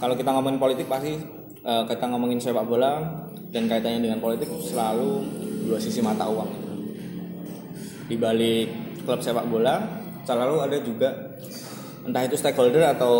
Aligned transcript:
kalau 0.00 0.16
kita 0.16 0.32
ngomongin 0.32 0.56
politik 0.56 0.88
pasti 0.88 1.12
uh, 1.62 1.84
kita 1.84 2.08
ngomongin 2.08 2.40
sepak 2.40 2.64
bola 2.64 3.04
dan 3.52 3.68
kaitannya 3.68 4.08
dengan 4.08 4.18
politik 4.18 4.48
selalu 4.64 5.28
dua 5.68 5.76
sisi 5.76 6.00
mata 6.00 6.24
uang. 6.24 6.50
Di 8.08 8.16
balik 8.16 8.68
klub 9.04 9.20
sepak 9.20 9.46
bola 9.46 9.76
selalu 10.24 10.56
ada 10.64 10.78
juga 10.80 11.12
entah 12.08 12.24
itu 12.24 12.34
stakeholder 12.34 12.96
atau 12.96 13.14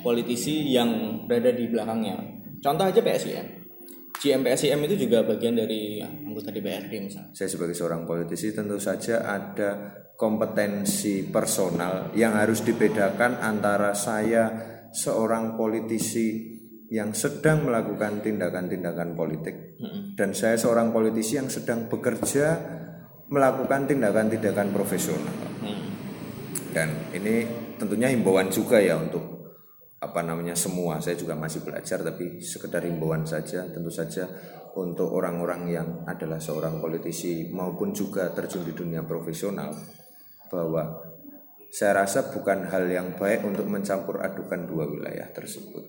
politisi 0.00 0.72
yang 0.72 1.22
berada 1.28 1.52
di 1.52 1.68
belakangnya. 1.68 2.16
Contoh 2.64 2.88
aja 2.88 3.04
PSIM. 3.04 3.68
GM 4.18 4.42
PSIM 4.42 4.82
itu 4.82 5.06
juga 5.06 5.22
bagian 5.22 5.54
dari 5.54 6.02
anggota 6.02 6.50
DPRD 6.50 6.90
misalnya. 7.06 7.30
Saya 7.30 7.46
sebagai 7.46 7.76
seorang 7.76 8.02
politisi 8.02 8.50
tentu 8.50 8.74
saja 8.82 9.22
ada 9.22 9.94
kompetensi 10.18 11.22
personal 11.30 12.10
yang 12.18 12.34
harus 12.34 12.66
dibedakan 12.66 13.38
antara 13.38 13.94
saya 13.94 14.74
seorang 14.92 15.56
politisi 15.58 16.58
yang 16.88 17.12
sedang 17.12 17.68
melakukan 17.68 18.24
tindakan-tindakan 18.24 19.12
politik 19.12 19.76
dan 20.16 20.32
saya 20.32 20.56
seorang 20.56 20.88
politisi 20.88 21.36
yang 21.36 21.52
sedang 21.52 21.84
bekerja 21.86 22.56
melakukan 23.28 23.84
tindakan-tindakan 23.84 24.72
profesional. 24.72 25.36
Dan 26.72 27.12
ini 27.12 27.44
tentunya 27.76 28.08
himbauan 28.08 28.48
juga 28.48 28.80
ya 28.80 28.96
untuk 28.96 29.52
apa 30.00 30.20
namanya 30.24 30.56
semua. 30.56 30.96
Saya 31.04 31.18
juga 31.20 31.36
masih 31.36 31.60
belajar 31.60 32.00
tapi 32.00 32.40
sekedar 32.40 32.80
himbauan 32.88 33.28
saja 33.28 33.68
tentu 33.68 33.92
saja 33.92 34.24
untuk 34.78 35.12
orang-orang 35.12 35.62
yang 35.68 35.88
adalah 36.08 36.40
seorang 36.40 36.80
politisi 36.80 37.50
maupun 37.52 37.92
juga 37.92 38.30
terjun 38.32 38.64
di 38.64 38.72
dunia 38.72 39.04
profesional 39.04 39.74
bahwa 40.48 41.04
saya 41.68 42.04
rasa 42.04 42.32
bukan 42.32 42.64
hal 42.72 42.88
yang 42.88 43.12
baik 43.20 43.44
untuk 43.44 43.68
mencampur 43.68 44.24
adukan 44.24 44.64
dua 44.64 44.88
wilayah 44.88 45.28
tersebut. 45.32 45.84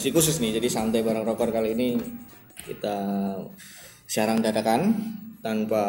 Edisi 0.00 0.16
khusus 0.16 0.40
nih. 0.40 0.56
Jadi 0.56 0.68
santai 0.72 1.04
bareng 1.04 1.28
rocker 1.28 1.52
kali 1.52 1.76
ini 1.76 2.00
kita 2.64 2.96
siaran 4.08 4.40
dadakan 4.40 4.96
tanpa 5.44 5.84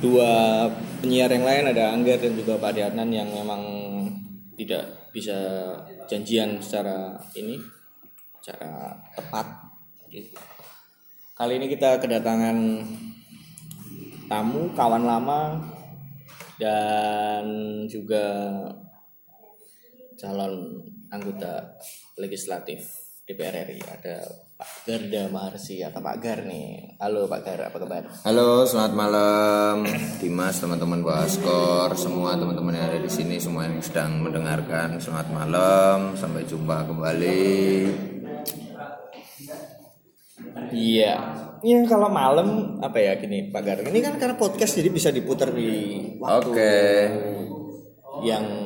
dua 0.00 0.64
penyiar 1.04 1.28
yang 1.28 1.44
lain 1.44 1.76
ada 1.76 1.92
Angger 1.92 2.16
dan 2.16 2.32
juga 2.32 2.56
Pak 2.56 2.72
Diatnan 2.72 3.12
yang 3.12 3.28
memang 3.28 3.62
tidak 4.56 5.12
bisa 5.12 5.36
janjian 6.08 6.56
secara 6.56 7.20
ini 7.36 7.60
secara 8.40 8.96
tepat. 9.12 9.76
Kali 11.36 11.52
ini 11.60 11.68
kita 11.68 12.00
kedatangan 12.00 12.56
tamu 14.24 14.72
kawan 14.72 15.04
lama 15.04 15.60
dan 16.56 17.44
juga 17.84 18.24
calon 20.16 20.80
anggota 21.12 21.76
legislatif 22.16 23.06
DPR 23.26 23.66
RI 23.66 23.82
ada 23.82 24.22
Pak 24.56 24.88
Garda 24.88 25.28
Maharsi 25.28 25.82
atau 25.82 25.98
Pak 26.00 26.16
Gar 26.22 26.46
nih. 26.46 26.96
Halo 27.02 27.26
Pak 27.28 27.40
Gar, 27.44 27.60
apa 27.68 27.76
kabar? 27.76 28.02
Halo, 28.24 28.64
selamat 28.64 28.92
malam 28.94 29.76
Dimas, 30.22 30.56
teman-teman 30.62 31.02
Pak 31.02 31.18
Askor, 31.26 31.90
semua 31.98 32.38
teman-teman 32.38 32.72
yang 32.72 32.86
ada 32.88 33.02
di 33.02 33.10
sini, 33.10 33.36
semua 33.36 33.68
yang 33.68 33.82
sedang 33.82 34.22
mendengarkan. 34.22 34.96
Selamat 35.02 35.28
malam, 35.28 36.14
sampai 36.16 36.46
jumpa 36.48 36.86
kembali. 36.88 37.52
Iya, 40.72 41.12
ya 41.60 41.78
kalau 41.84 42.08
malam 42.08 42.80
apa 42.80 42.96
ya 42.96 43.18
gini 43.20 43.50
Pak 43.52 43.60
Gar. 43.60 43.78
Ini 43.84 44.00
kan 44.00 44.14
karena 44.16 44.38
podcast 44.38 44.78
jadi 44.78 44.88
bisa 44.88 45.10
diputar 45.12 45.50
di 45.50 45.98
waktu 46.22 46.48
okay. 46.48 46.96
yang 48.24 48.65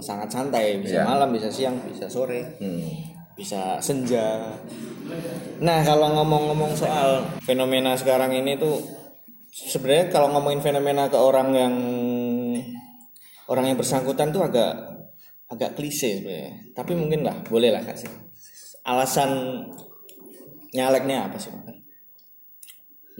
sangat 0.00 0.28
santai 0.32 0.80
bisa 0.80 1.00
yeah. 1.00 1.06
malam 1.06 1.30
bisa 1.30 1.48
siang 1.52 1.76
bisa 1.86 2.08
sore 2.10 2.58
hmm. 2.58 2.88
bisa 3.36 3.78
senja 3.80 4.56
nah 5.60 5.80
kalau 5.84 6.10
ngomong-ngomong 6.20 6.72
soal 6.76 7.24
fenomena 7.44 7.94
sekarang 7.94 8.34
ini 8.34 8.56
tuh 8.56 8.80
sebenarnya 9.52 10.12
kalau 10.12 10.32
ngomongin 10.34 10.64
fenomena 10.64 11.06
ke 11.06 11.18
orang 11.18 11.48
yang 11.52 11.74
orang 13.50 13.64
yang 13.70 13.78
bersangkutan 13.78 14.32
tuh 14.32 14.46
agak 14.46 14.72
agak 15.50 15.74
klise 15.74 16.22
sebenarnya 16.22 16.72
tapi 16.74 16.92
mungkin 16.94 17.26
lah 17.26 17.36
boleh 17.46 17.70
lah 17.74 17.82
kasih 17.82 18.10
alasan 18.86 19.62
nyaleknya 20.74 21.30
apa 21.30 21.36
sih 21.36 21.50
Pak? 21.50 21.76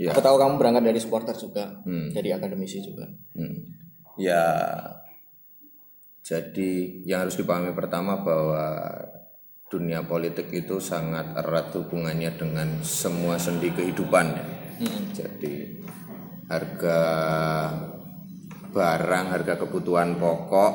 Ya. 0.01 0.17
Aku 0.17 0.25
tahu 0.25 0.41
kamu 0.41 0.57
berangkat 0.57 0.85
dari 0.89 1.01
supporter 1.03 1.37
juga, 1.37 1.77
hmm. 1.85 2.17
dari 2.17 2.33
akademisi 2.33 2.81
juga. 2.81 3.05
Hmm. 3.37 3.69
Ya 4.17 4.41
jadi 6.31 7.03
yang 7.11 7.27
harus 7.27 7.35
dipahami 7.35 7.75
pertama 7.75 8.23
bahwa 8.23 8.87
dunia 9.67 10.07
politik 10.07 10.47
itu 10.55 10.79
sangat 10.79 11.35
erat 11.35 11.75
hubungannya 11.75 12.31
dengan 12.39 12.87
semua 12.87 13.35
sendi 13.35 13.75
kehidupan 13.75 14.27
ya. 14.31 14.47
Hmm. 14.79 15.11
Jadi 15.11 15.83
harga 16.47 17.01
barang, 18.71 19.27
harga 19.35 19.55
kebutuhan 19.59 20.23
pokok 20.23 20.75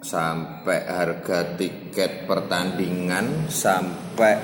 sampai 0.00 0.88
harga 0.88 1.52
tiket 1.52 2.24
pertandingan 2.24 3.52
sampai 3.52 4.40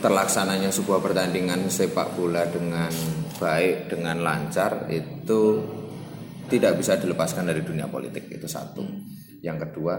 terlaksananya 0.00 0.72
sebuah 0.72 1.04
pertandingan 1.04 1.68
sepak 1.68 2.16
bola 2.16 2.48
dengan 2.48 2.88
baik 3.36 3.92
dengan 3.92 4.24
lancar 4.24 4.88
itu 4.88 5.60
tidak 6.48 6.80
bisa 6.80 6.96
dilepaskan 6.96 7.52
dari 7.52 7.60
dunia 7.60 7.84
politik 7.84 8.32
itu 8.32 8.48
satu. 8.48 9.19
Yang 9.40 9.68
kedua, 9.68 9.94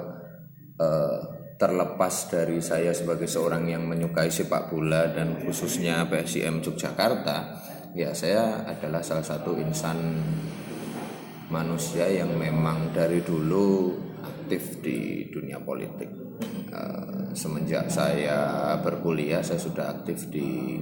eh, 0.77 1.19
terlepas 1.57 2.13
dari 2.33 2.57
saya 2.57 2.89
sebagai 2.89 3.29
seorang 3.29 3.69
yang 3.69 3.85
menyukai 3.85 4.33
sepak 4.33 4.73
bola 4.73 5.13
dan 5.13 5.37
khususnya 5.45 6.09
PSIM 6.09 6.65
Yogyakarta, 6.65 7.37
ya 7.93 8.17
saya 8.17 8.65
adalah 8.65 9.05
salah 9.05 9.25
satu 9.25 9.53
insan 9.61 9.97
manusia 11.53 12.09
yang 12.09 12.33
memang 12.33 12.89
dari 12.95 13.21
dulu 13.21 13.93
aktif 14.25 14.81
di 14.81 15.29
dunia 15.29 15.61
politik. 15.61 16.09
Eh, 16.71 17.35
semenjak 17.37 17.93
saya 17.93 18.73
berkuliah, 18.81 19.45
saya 19.45 19.61
sudah 19.61 20.01
aktif 20.01 20.33
di 20.33 20.79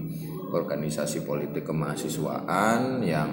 organisasi 0.49 1.27
politik 1.27 1.67
kemahasiswaan 1.67 3.05
yang 3.05 3.29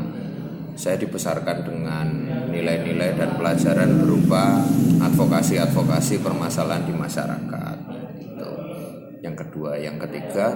saya 0.77 1.01
dibesarkan 1.01 1.65
dengan 1.65 2.07
nilai-nilai 2.53 3.17
dan 3.17 3.35
pelajaran 3.41 3.97
berupa 3.97 4.61
advokasi-advokasi 5.01 6.21
permasalahan 6.21 6.85
di 6.85 6.95
masyarakat. 6.95 7.77
Itu. 8.21 8.51
Yang 9.25 9.37
kedua, 9.49 9.81
yang 9.81 9.97
ketiga, 9.97 10.53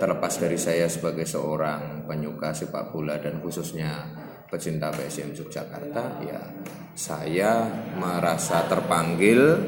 terlepas 0.00 0.40
dari 0.40 0.56
saya 0.56 0.88
sebagai 0.88 1.28
seorang 1.28 2.08
penyuka 2.08 2.56
sepak 2.56 2.88
bola 2.88 3.20
dan 3.20 3.44
khususnya 3.44 4.08
pecinta 4.48 4.88
PSM 4.90 5.36
Yogyakarta, 5.36 6.24
ya 6.24 6.40
saya 6.96 7.68
merasa 8.00 8.64
terpanggil. 8.66 9.60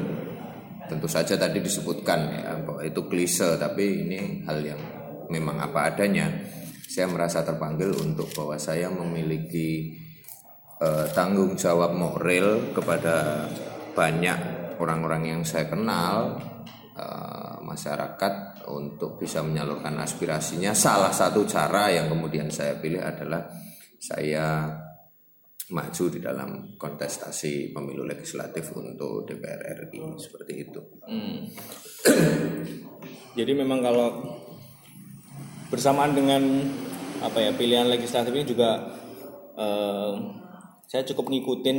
Tentu 0.83 1.07
saja 1.07 1.39
tadi 1.39 1.63
disebutkan 1.63 2.19
ya 2.27 2.59
bahwa 2.59 2.83
itu 2.83 3.07
klise, 3.07 3.55
tapi 3.55 4.03
ini 4.03 4.43
hal 4.43 4.59
yang 4.59 4.81
memang 5.31 5.63
apa 5.63 5.95
adanya 5.95 6.27
saya 6.93 7.09
merasa 7.09 7.41
terpanggil 7.41 7.89
untuk 7.89 8.29
bahwa 8.37 8.53
saya 8.61 8.85
memiliki 8.93 9.97
uh, 10.77 11.09
tanggung 11.09 11.57
jawab 11.57 11.97
moral 11.97 12.69
kepada 12.69 13.49
banyak 13.97 14.37
orang-orang 14.77 15.33
yang 15.33 15.41
saya 15.41 15.65
kenal 15.73 16.37
uh, 16.93 17.57
masyarakat 17.65 18.61
untuk 18.69 19.17
bisa 19.17 19.41
menyalurkan 19.41 19.97
aspirasinya 20.05 20.77
salah 20.77 21.09
satu 21.09 21.41
cara 21.49 21.89
yang 21.89 22.13
kemudian 22.13 22.53
saya 22.53 22.77
pilih 22.77 23.01
adalah 23.01 23.41
saya 23.97 24.69
maju 25.73 26.05
di 26.13 26.19
dalam 26.21 26.77
kontestasi 26.77 27.73
pemilu 27.73 28.05
legislatif 28.05 28.69
untuk 28.77 29.25
DPR 29.25 29.89
RI 29.89 29.97
seperti 30.21 30.53
itu. 30.61 30.81
Hmm. 31.09 31.41
Jadi 33.37 33.51
memang 33.57 33.81
kalau 33.81 34.09
bersamaan 35.73 36.13
dengan 36.13 36.69
apa 37.25 37.41
ya 37.41 37.49
pilihan 37.57 37.89
legislatif 37.89 38.29
ini 38.29 38.45
juga 38.45 38.93
uh, 39.57 40.13
saya 40.85 41.01
cukup 41.09 41.33
ngikutin 41.33 41.77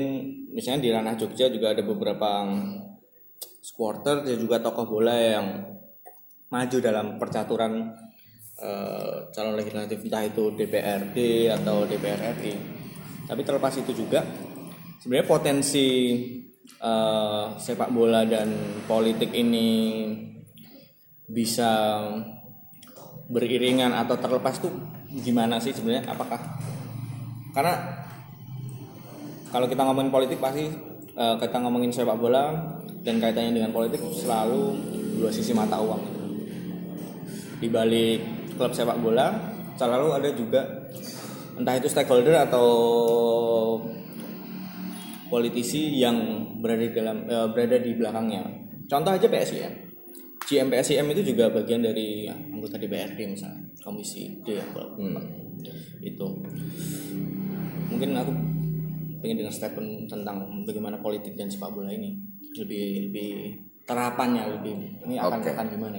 misalnya 0.50 0.82
di 0.82 0.90
ranah 0.90 1.14
Jogja 1.14 1.46
juga 1.46 1.70
ada 1.70 1.86
beberapa 1.86 2.42
supporter 3.62 4.26
dan 4.26 4.34
juga 4.34 4.58
tokoh 4.58 4.98
bola 4.98 5.14
yang 5.14 5.46
maju 6.50 6.78
dalam 6.82 7.22
percaturan 7.22 7.94
uh, 8.58 9.30
calon 9.30 9.54
legislatif 9.54 10.02
entah 10.02 10.26
itu 10.26 10.50
DPRD 10.58 11.48
atau 11.54 11.86
DPR 11.86 12.34
RI. 12.34 12.54
Tapi 13.30 13.40
terlepas 13.46 13.78
itu 13.78 13.94
juga 13.94 14.26
sebenarnya 14.98 15.30
potensi 15.30 15.86
uh, 16.82 17.54
sepak 17.54 17.90
bola 17.94 18.26
dan 18.26 18.82
politik 18.90 19.30
ini 19.30 19.70
bisa 21.24 22.02
beriringan 23.28 23.92
atau 23.96 24.16
terlepas 24.20 24.60
tuh 24.60 24.72
gimana 25.24 25.56
sih 25.60 25.72
sebenarnya? 25.72 26.10
Apakah? 26.10 26.40
Karena 27.54 27.74
kalau 29.54 29.66
kita 29.70 29.86
ngomongin 29.86 30.10
politik 30.10 30.38
pasti 30.42 30.66
uh, 31.14 31.38
kita 31.38 31.56
ngomongin 31.62 31.94
sepak 31.94 32.18
bola 32.18 32.74
dan 33.06 33.22
kaitannya 33.22 33.62
dengan 33.62 33.70
politik 33.70 34.02
selalu 34.12 34.74
dua 35.20 35.30
sisi 35.30 35.54
mata 35.54 35.78
uang. 35.78 36.02
Di 37.62 37.70
balik 37.70 38.20
klub 38.58 38.74
sepak 38.74 38.98
bola 38.98 39.30
selalu 39.78 40.08
ada 40.18 40.30
juga 40.34 40.62
entah 41.54 41.78
itu 41.78 41.86
stakeholder 41.86 42.34
atau 42.50 42.68
politisi 45.30 46.02
yang 46.02 46.50
berada 46.58 46.86
dalam 46.90 47.16
uh, 47.30 47.48
berada 47.54 47.78
di 47.78 47.94
belakangnya. 47.94 48.42
Contoh 48.90 49.16
aja 49.16 49.26
PSIM 49.30 49.83
GMPSIM 50.44 51.06
itu 51.16 51.32
juga 51.32 51.48
bagian 51.48 51.80
dari 51.80 52.28
anggota 52.28 52.76
DPRD 52.76 53.32
misalnya 53.32 53.64
komisi 53.80 54.28
D 54.44 54.60
ya 54.60 54.64
hmm. 54.64 55.16
itu. 56.04 56.26
Mungkin 57.88 58.10
aku 58.12 58.32
pengen 59.24 59.40
dengar 59.40 59.54
statement 59.56 60.04
tentang 60.04 60.44
bagaimana 60.68 61.00
politik 61.00 61.32
dan 61.32 61.48
sepak 61.48 61.72
bola 61.72 61.88
ini. 61.88 62.12
Lebih 62.54 63.08
lebih 63.08 63.30
terapannya 63.84 64.42
lebih 64.60 65.04
ini 65.04 65.20
akan 65.20 65.40
okay. 65.44 65.52
akan 65.52 65.66
gimana 65.68 65.96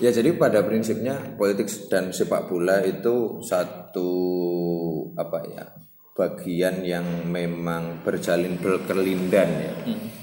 ya 0.00 0.08
jadi 0.12 0.36
pada 0.36 0.60
prinsipnya 0.64 1.36
politik 1.36 1.68
dan 1.88 2.12
sepak 2.12 2.48
bola 2.48 2.80
itu 2.84 3.40
satu 3.44 4.10
apa 5.16 5.38
ya 5.48 5.64
bagian 6.12 6.84
yang 6.84 7.06
memang 7.28 8.04
berjalin 8.04 8.60
berkelindan 8.60 9.48
ya. 9.48 9.74
Hmm 9.88 10.21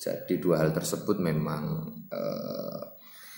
jadi 0.00 0.40
dua 0.40 0.64
hal 0.64 0.72
tersebut 0.72 1.20
memang 1.20 1.92
eh, 2.08 2.80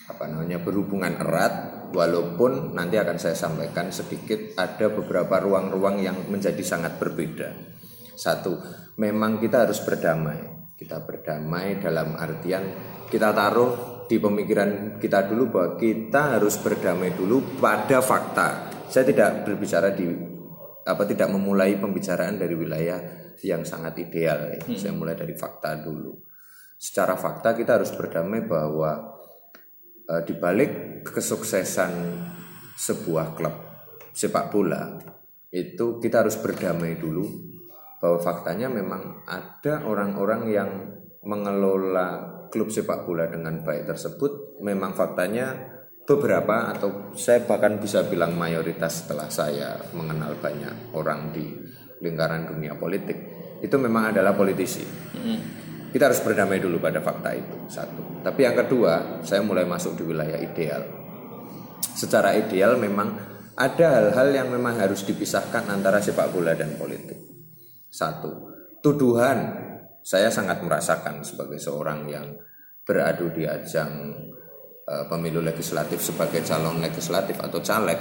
apa 0.07 0.25
namanya 0.31 0.63
berhubungan 0.63 1.19
erat 1.19 1.91
walaupun 1.91 2.71
nanti 2.71 3.03
akan 3.03 3.19
saya 3.19 3.35
sampaikan 3.35 3.91
sedikit 3.91 4.55
ada 4.55 4.87
beberapa 4.95 5.43
ruang-ruang 5.43 5.99
yang 5.99 6.15
menjadi 6.31 6.63
sangat 6.63 7.03
berbeda. 7.03 7.51
Satu, 8.15 8.55
memang 9.03 9.43
kita 9.43 9.67
harus 9.67 9.83
berdamai. 9.83 10.71
Kita 10.79 11.03
berdamai 11.03 11.83
dalam 11.83 12.15
artian 12.15 12.63
kita 13.11 13.35
taruh 13.35 14.07
di 14.07 14.23
pemikiran 14.23 15.03
kita 15.03 15.27
dulu 15.27 15.51
bahwa 15.51 15.71
kita 15.75 16.39
harus 16.39 16.63
berdamai 16.63 17.11
dulu 17.11 17.59
pada 17.59 17.99
fakta. 17.99 18.71
Saya 18.87 19.03
tidak 19.11 19.51
berbicara 19.51 19.91
di 19.91 20.07
apa 20.83 21.03
tidak 21.11 21.27
memulai 21.31 21.75
pembicaraan 21.75 22.39
dari 22.39 22.55
wilayah 22.55 23.03
yang 23.43 23.67
sangat 23.67 23.99
ideal. 23.99 24.63
Hmm. 24.63 24.79
Saya 24.79 24.95
mulai 24.95 25.19
dari 25.19 25.35
fakta 25.35 25.79
dulu 25.79 26.32
secara 26.83 27.15
fakta 27.15 27.55
kita 27.55 27.79
harus 27.79 27.95
berdamai 27.95 28.43
bahwa 28.43 29.15
e, 30.03 30.15
di 30.27 30.35
balik 30.35 31.07
kesuksesan 31.07 31.95
sebuah 32.75 33.39
klub 33.39 33.55
sepak 34.11 34.51
bola 34.51 34.99
itu 35.55 36.03
kita 36.03 36.27
harus 36.27 36.35
berdamai 36.43 36.99
dulu 36.99 37.23
bahwa 38.03 38.19
faktanya 38.19 38.67
memang 38.67 39.23
ada 39.31 39.87
orang-orang 39.87 40.43
yang 40.51 40.71
mengelola 41.23 42.43
klub 42.51 42.75
sepak 42.75 43.07
bola 43.07 43.31
dengan 43.31 43.63
baik 43.63 43.87
tersebut 43.87 44.59
memang 44.67 44.99
faktanya 44.99 45.55
beberapa 46.03 46.67
atau 46.75 47.15
saya 47.15 47.47
bahkan 47.47 47.79
bisa 47.79 48.11
bilang 48.11 48.35
mayoritas 48.35 49.07
setelah 49.07 49.31
saya 49.31 49.79
mengenal 49.95 50.35
banyak 50.35 50.91
orang 50.99 51.31
di 51.31 51.47
lingkaran 52.03 52.51
dunia 52.51 52.75
politik 52.75 53.31
itu 53.63 53.77
memang 53.79 54.11
adalah 54.11 54.35
politisi. 54.35 54.83
Mm 55.15 55.63
kita 55.93 56.09
harus 56.09 56.25
berdamai 56.25 56.57
dulu 56.57 56.81
pada 56.81 57.05
fakta 57.05 57.37
itu 57.37 57.69
satu. 57.69 58.25
Tapi 58.25 58.41
yang 58.49 58.57
kedua, 58.57 59.21
saya 59.21 59.45
mulai 59.45 59.69
masuk 59.69 60.01
di 60.01 60.03
wilayah 60.09 60.41
ideal. 60.41 60.83
Secara 61.93 62.33
ideal 62.33 62.81
memang 62.81 63.13
ada 63.53 64.01
hal-hal 64.01 64.33
yang 64.33 64.49
memang 64.49 64.81
harus 64.81 65.05
dipisahkan 65.05 65.69
antara 65.69 66.01
sepak 66.01 66.33
bola 66.33 66.57
dan 66.57 66.81
politik. 66.81 67.21
Satu, 67.93 68.49
tuduhan 68.81 69.53
saya 70.01 70.33
sangat 70.33 70.65
merasakan 70.65 71.21
sebagai 71.21 71.61
seorang 71.61 72.09
yang 72.09 72.27
beradu 72.83 73.29
di 73.31 73.45
ajang 73.45 74.17
uh, 74.89 75.05
pemilu 75.07 75.45
legislatif 75.45 76.01
sebagai 76.01 76.41
calon 76.43 76.81
legislatif 76.81 77.37
atau 77.39 77.61
caleg. 77.61 78.01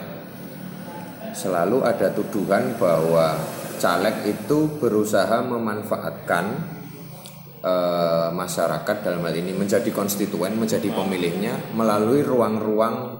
Selalu 1.35 1.83
ada 1.83 2.09
tuduhan 2.15 2.79
bahwa 2.79 3.35
caleg 3.77 4.31
itu 4.31 4.79
berusaha 4.79 5.43
memanfaatkan 5.43 6.79
uh, 7.61 8.29
masyarakat 8.33 8.97
dalam 9.05 9.21
hal 9.25 9.35
ini 9.37 9.53
menjadi 9.53 9.87
konstituen, 9.93 10.57
menjadi 10.57 10.89
pemilihnya 10.89 11.73
melalui 11.77 12.25
ruang-ruang 12.25 13.17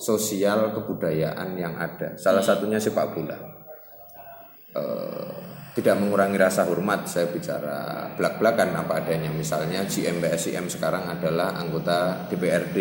sosial 0.00 0.74
kebudayaan 0.74 1.54
yang 1.56 1.78
ada. 1.78 2.18
Salah 2.18 2.42
satunya 2.42 2.80
sepak 2.80 3.06
bola. 3.14 3.38
Uh, 4.74 5.30
tidak 5.74 5.98
mengurangi 5.98 6.38
rasa 6.38 6.66
hormat, 6.70 7.10
saya 7.10 7.26
bicara 7.30 8.10
belak-belakan 8.14 8.78
apa 8.78 9.02
adanya. 9.02 9.30
Misalnya 9.34 9.82
GM 9.82 10.22
BSIM 10.22 10.70
sekarang 10.70 11.10
adalah 11.10 11.58
anggota 11.58 12.30
DPRD. 12.30 12.78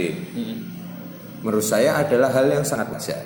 Menurut 1.42 1.66
saya 1.66 2.06
adalah 2.06 2.30
hal 2.38 2.54
yang 2.54 2.62
sangat 2.62 2.94
wajar. 2.94 3.24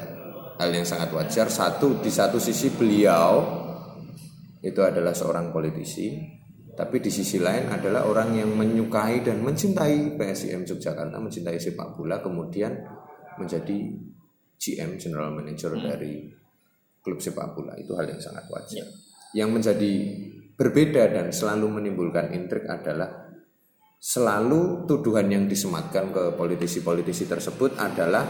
Hal 0.56 0.72
yang 0.72 0.88
sangat 0.88 1.12
wajar. 1.12 1.52
Satu 1.52 2.00
di 2.00 2.08
satu 2.08 2.40
sisi 2.40 2.72
beliau 2.72 3.44
itu 4.64 4.80
adalah 4.80 5.12
seorang 5.12 5.52
politisi 5.52 6.16
tapi 6.78 7.02
di 7.02 7.10
sisi 7.10 7.42
lain 7.42 7.74
adalah 7.74 8.06
orang 8.06 8.38
yang 8.38 8.54
menyukai 8.54 9.26
dan 9.26 9.42
mencintai 9.42 10.14
PSIM 10.14 10.62
Yogyakarta, 10.62 11.18
mencintai 11.18 11.58
sepak 11.58 11.98
bola, 11.98 12.22
kemudian 12.22 12.70
menjadi 13.42 13.98
GM 14.62 15.02
General 15.02 15.34
Manager 15.34 15.74
hmm. 15.74 15.82
dari 15.82 16.30
klub 17.02 17.18
sepak 17.18 17.58
bola. 17.58 17.74
Itu 17.82 17.98
hal 17.98 18.14
yang 18.14 18.22
sangat 18.22 18.46
wajar. 18.54 18.86
Yeah. 18.86 18.90
Yang 19.42 19.50
menjadi 19.58 19.94
berbeda 20.54 21.04
dan 21.18 21.34
selalu 21.34 21.82
menimbulkan 21.82 22.30
intrik 22.38 22.70
adalah 22.70 23.26
selalu 23.98 24.86
tuduhan 24.86 25.34
yang 25.34 25.50
disematkan 25.50 26.14
ke 26.14 26.24
politisi-politisi 26.38 27.26
tersebut 27.26 27.74
adalah 27.82 28.22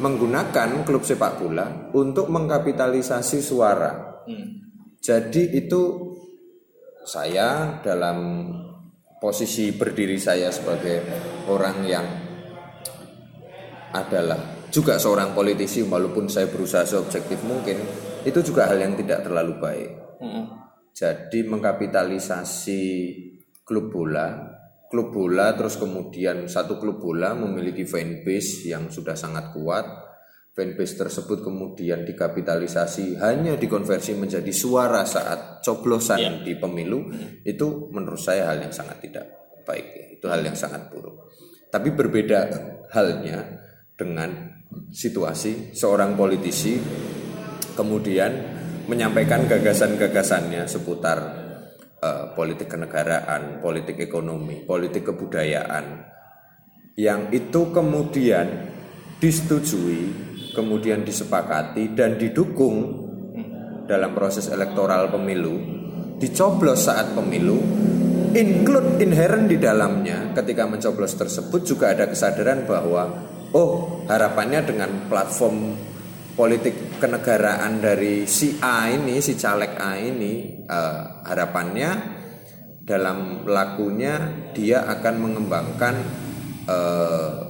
menggunakan 0.00 0.80
klub 0.80 1.04
sepak 1.04 1.44
bola 1.44 1.92
untuk 1.92 2.32
mengkapitalisasi 2.32 3.44
suara. 3.44 4.24
Hmm. 4.24 4.64
Jadi 4.96 5.60
itu 5.60 6.15
saya 7.06 7.78
dalam 7.86 8.50
posisi 9.22 9.70
berdiri 9.70 10.18
saya 10.18 10.50
sebagai 10.50 11.06
orang 11.46 11.76
yang 11.86 12.06
adalah 13.94 14.66
juga 14.74 14.98
seorang 14.98 15.30
politisi 15.32 15.86
walaupun 15.86 16.26
saya 16.26 16.50
berusaha 16.50 16.82
seobjektif 16.82 17.40
mungkin 17.46 17.78
itu 18.26 18.42
juga 18.42 18.66
hal 18.66 18.82
yang 18.82 18.98
tidak 18.98 19.22
terlalu 19.22 19.54
baik. 19.62 19.90
Mm 20.18 20.44
Jadi 20.96 21.44
mengkapitalisasi 21.44 22.82
klub 23.60 23.92
bola, 23.92 24.32
klub 24.88 25.12
bola 25.12 25.52
terus 25.52 25.76
kemudian 25.76 26.48
satu 26.48 26.80
klub 26.80 27.04
bola 27.04 27.36
memiliki 27.36 27.84
fanbase 27.84 28.72
yang 28.72 28.88
sudah 28.88 29.12
sangat 29.12 29.52
kuat 29.52 29.84
fanbase 30.56 30.96
tersebut 30.96 31.44
kemudian 31.44 32.08
dikapitalisasi 32.08 33.20
hanya 33.20 33.60
dikonversi 33.60 34.16
menjadi 34.16 34.48
suara 34.56 35.04
saat 35.04 35.60
coblosan 35.60 36.16
yeah. 36.16 36.40
di 36.40 36.56
pemilu 36.56 37.12
hmm. 37.12 37.44
itu 37.44 37.92
menurut 37.92 38.16
saya 38.16 38.48
hal 38.48 38.64
yang 38.64 38.72
sangat 38.72 39.04
tidak 39.04 39.28
baik 39.68 39.84
ya. 39.92 40.06
itu 40.16 40.26
hal 40.32 40.40
yang 40.40 40.56
sangat 40.56 40.88
buruk 40.88 41.28
tapi 41.68 41.92
berbeda 41.92 42.48
halnya 42.88 43.60
dengan 43.92 44.56
situasi 44.88 45.76
seorang 45.76 46.16
politisi 46.16 46.80
kemudian 47.76 48.32
menyampaikan 48.88 49.44
gagasan-gagasannya 49.44 50.64
seputar 50.64 51.18
uh, 52.00 52.32
politik 52.32 52.72
kenegaraan, 52.72 53.60
politik 53.60 54.00
ekonomi, 54.00 54.64
politik 54.64 55.12
kebudayaan 55.12 56.16
yang 56.96 57.28
itu 57.28 57.76
kemudian 57.76 58.72
disetujui 59.20 60.25
kemudian 60.56 61.04
disepakati 61.04 61.92
dan 61.92 62.16
didukung 62.16 63.04
dalam 63.84 64.16
proses 64.16 64.48
elektoral 64.48 65.12
pemilu, 65.12 65.60
dicoblos 66.16 66.88
saat 66.88 67.12
pemilu, 67.12 67.60
include 68.32 68.98
inherent 69.04 69.46
di 69.46 69.60
dalamnya. 69.60 70.32
Ketika 70.32 70.64
mencoblos 70.64 71.14
tersebut 71.14 71.60
juga 71.62 71.92
ada 71.92 72.08
kesadaran 72.08 72.64
bahwa 72.64 73.04
oh 73.54 74.02
harapannya 74.08 74.60
dengan 74.66 74.90
platform 75.06 75.76
politik 76.36 77.00
kenegaraan 77.00 77.80
dari 77.80 78.28
si 78.28 78.58
A 78.60 78.90
ini, 78.90 79.22
si 79.22 79.38
caleg 79.38 79.72
A 79.78 79.96
ini, 79.96 80.64
uh, 80.66 81.24
harapannya 81.24 81.90
dalam 82.86 83.48
lakunya 83.48 84.46
dia 84.54 84.84
akan 84.86 85.14
mengembangkan 85.18 85.94
uh, 86.70 87.45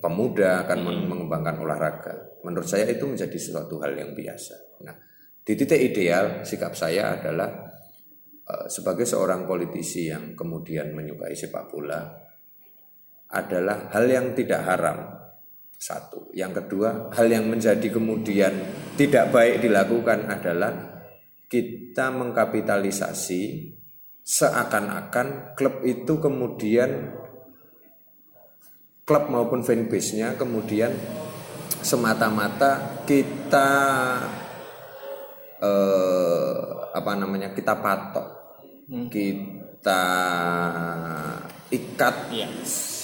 pemuda 0.00 0.64
akan 0.66 0.78
hmm. 0.82 1.06
mengembangkan 1.06 1.56
olahraga. 1.60 2.14
Menurut 2.42 2.66
saya 2.66 2.88
itu 2.88 3.04
menjadi 3.04 3.36
suatu 3.36 3.78
hal 3.84 3.92
yang 3.94 4.16
biasa. 4.16 4.80
Nah, 4.88 4.96
di 5.44 5.52
titik 5.54 5.80
ideal 5.80 6.42
sikap 6.42 6.72
saya 6.72 7.20
adalah 7.20 7.48
uh, 8.48 8.66
sebagai 8.66 9.04
seorang 9.04 9.44
politisi 9.44 10.08
yang 10.08 10.32
kemudian 10.32 10.96
menyukai 10.96 11.36
sepak 11.36 11.68
bola 11.68 12.00
adalah 13.30 13.92
hal 13.94 14.04
yang 14.08 14.32
tidak 14.34 14.64
haram. 14.66 14.98
Satu. 15.80 16.28
Yang 16.36 16.60
kedua, 16.60 17.08
hal 17.16 17.24
yang 17.32 17.48
menjadi 17.48 17.88
kemudian 17.88 18.52
tidak 19.00 19.32
baik 19.32 19.64
dilakukan 19.64 20.28
adalah 20.28 21.00
kita 21.48 22.12
mengkapitalisasi 22.12 23.72
seakan-akan 24.20 25.56
klub 25.56 25.80
itu 25.82 26.20
kemudian 26.20 27.16
klub 29.10 29.26
maupun 29.26 29.66
fanbase-nya 29.66 30.38
kemudian 30.38 30.94
semata-mata 31.82 33.02
kita 33.02 33.70
eh, 35.58 36.62
apa 36.94 37.12
namanya 37.18 37.50
kita 37.50 37.74
patok 37.82 38.28
hmm. 38.86 39.10
kita 39.10 40.04
ikat 41.74 42.16
ya. 42.30 42.46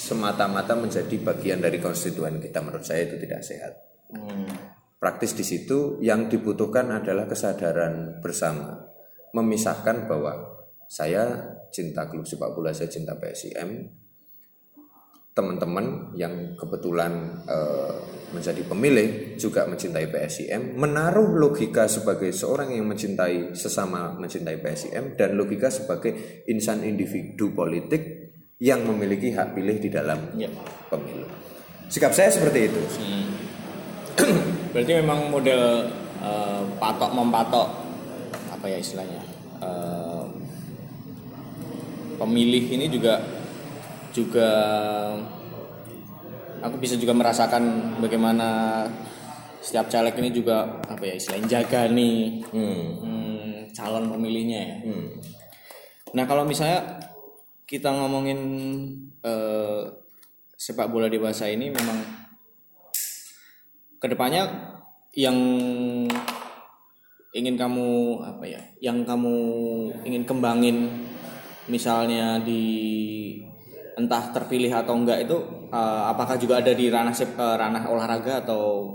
semata-mata 0.07 0.79
menjadi 0.79 1.19
bagian 1.19 1.59
dari 1.59 1.83
konstituen 1.83 2.39
kita 2.39 2.63
menurut 2.63 2.87
saya 2.87 3.11
itu 3.11 3.19
tidak 3.19 3.43
sehat 3.43 3.75
hmm. 4.15 4.47
praktis 5.03 5.35
di 5.35 5.43
situ 5.43 5.99
yang 6.07 6.31
dibutuhkan 6.31 6.87
adalah 6.95 7.27
kesadaran 7.27 8.23
bersama 8.23 8.79
memisahkan 9.35 10.07
bahwa 10.07 10.55
saya 10.87 11.51
cinta 11.75 12.07
klub 12.07 12.31
sepak 12.31 12.55
bola 12.55 12.71
saya 12.71 12.87
cinta 12.87 13.19
PSIM 13.19 14.06
teman-teman 15.37 16.17
yang 16.17 16.57
kebetulan 16.57 17.45
uh, 17.45 18.01
menjadi 18.33 18.65
pemilih 18.65 19.37
juga 19.37 19.69
mencintai 19.69 20.09
PSIM 20.09 20.81
menaruh 20.81 21.37
logika 21.37 21.85
sebagai 21.85 22.33
seorang 22.33 22.73
yang 22.73 22.89
mencintai 22.89 23.53
sesama 23.53 24.17
mencintai 24.17 24.57
PSIM 24.65 25.13
dan 25.13 25.37
logika 25.37 25.69
sebagai 25.69 26.43
insan 26.49 26.81
individu 26.89 27.53
politik 27.53 28.33
yang 28.57 28.89
memiliki 28.89 29.37
hak 29.37 29.53
pilih 29.53 29.77
di 29.77 29.93
dalam 29.93 30.33
ya. 30.41 30.49
pemilu. 30.89 31.29
Sikap 31.93 32.17
saya 32.17 32.33
seperti 32.33 32.73
itu. 32.73 32.81
Hmm. 32.97 33.29
Berarti 34.73 34.93
memang 34.97 35.29
model 35.29 35.93
uh, 36.25 36.65
patok 36.81 37.13
mempatok 37.13 37.69
apa 38.57 38.65
ya 38.73 38.81
istilahnya 38.81 39.21
uh, 39.61 40.25
pemilih 42.17 42.65
ini 42.73 42.89
juga 42.89 43.36
juga 44.17 44.51
aku 46.65 46.81
bisa 46.81 46.97
juga 46.97 47.13
merasakan 47.13 47.97
bagaimana 48.01 48.83
setiap 49.61 49.93
caleg 49.93 50.17
ini 50.17 50.31
juga 50.33 50.81
apa 50.89 51.05
ya 51.05 51.17
selain 51.21 51.45
jaga 51.45 51.91
nih 51.91 52.41
hmm. 52.49 52.85
Hmm, 53.03 53.55
calon 53.77 54.09
pemilihnya 54.09 54.61
ya. 54.63 54.77
Hmm. 54.89 55.07
Nah 56.17 56.25
kalau 56.25 56.49
misalnya 56.49 57.03
kita 57.69 57.91
ngomongin 57.93 58.41
eh, 59.21 59.83
sepak 60.57 60.89
bola 60.89 61.11
dewasa 61.13 61.51
ini 61.51 61.69
memang 61.69 61.99
ke 64.01 64.07
depannya 64.09 64.49
yang 65.13 65.37
ingin 67.37 67.57
kamu 67.59 68.23
apa 68.25 68.45
ya, 68.49 68.63
yang 68.81 69.05
kamu 69.05 69.35
ingin 70.09 70.25
kembangin 70.25 70.89
misalnya 71.67 72.39
di 72.41 72.63
entah 73.97 74.29
terpilih 74.31 74.73
atau 74.77 74.93
enggak 74.93 75.25
itu 75.25 75.37
uh, 75.73 76.13
apakah 76.13 76.37
juga 76.37 76.61
ada 76.61 76.77
di 76.77 76.93
ranah 76.93 77.17
uh, 77.17 77.57
ranah 77.57 77.83
olahraga 77.89 78.45
atau 78.45 78.93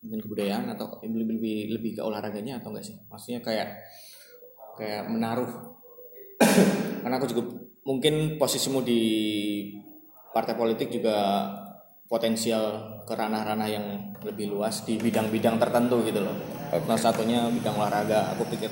mungkin 0.00 0.20
kebudayaan 0.24 0.64
atau 0.72 0.96
lebih 1.04 1.36
lebih 1.36 1.56
lebih 1.76 1.90
ke 2.00 2.02
olahraganya 2.02 2.56
atau 2.56 2.72
enggak 2.72 2.88
sih 2.88 2.96
maksudnya 3.12 3.44
kayak 3.44 3.84
kayak 4.80 5.12
menaruh 5.12 5.76
karena 7.04 7.14
aku 7.20 7.28
juga 7.28 7.42
mungkin 7.84 8.40
posisimu 8.40 8.80
di 8.80 9.02
partai 10.32 10.56
politik 10.56 10.88
juga 10.88 11.48
potensial 12.10 12.98
ke 13.06 13.14
ranah-ranah 13.14 13.68
yang 13.70 13.86
lebih 14.26 14.50
luas 14.50 14.82
di 14.82 14.98
bidang-bidang 14.98 15.62
tertentu 15.62 16.02
gitu 16.02 16.18
loh. 16.26 16.34
Okay. 16.70 16.82
Salah 16.90 17.02
satunya 17.14 17.46
bidang 17.46 17.78
olahraga. 17.78 18.34
Aku 18.34 18.42
pikir. 18.50 18.66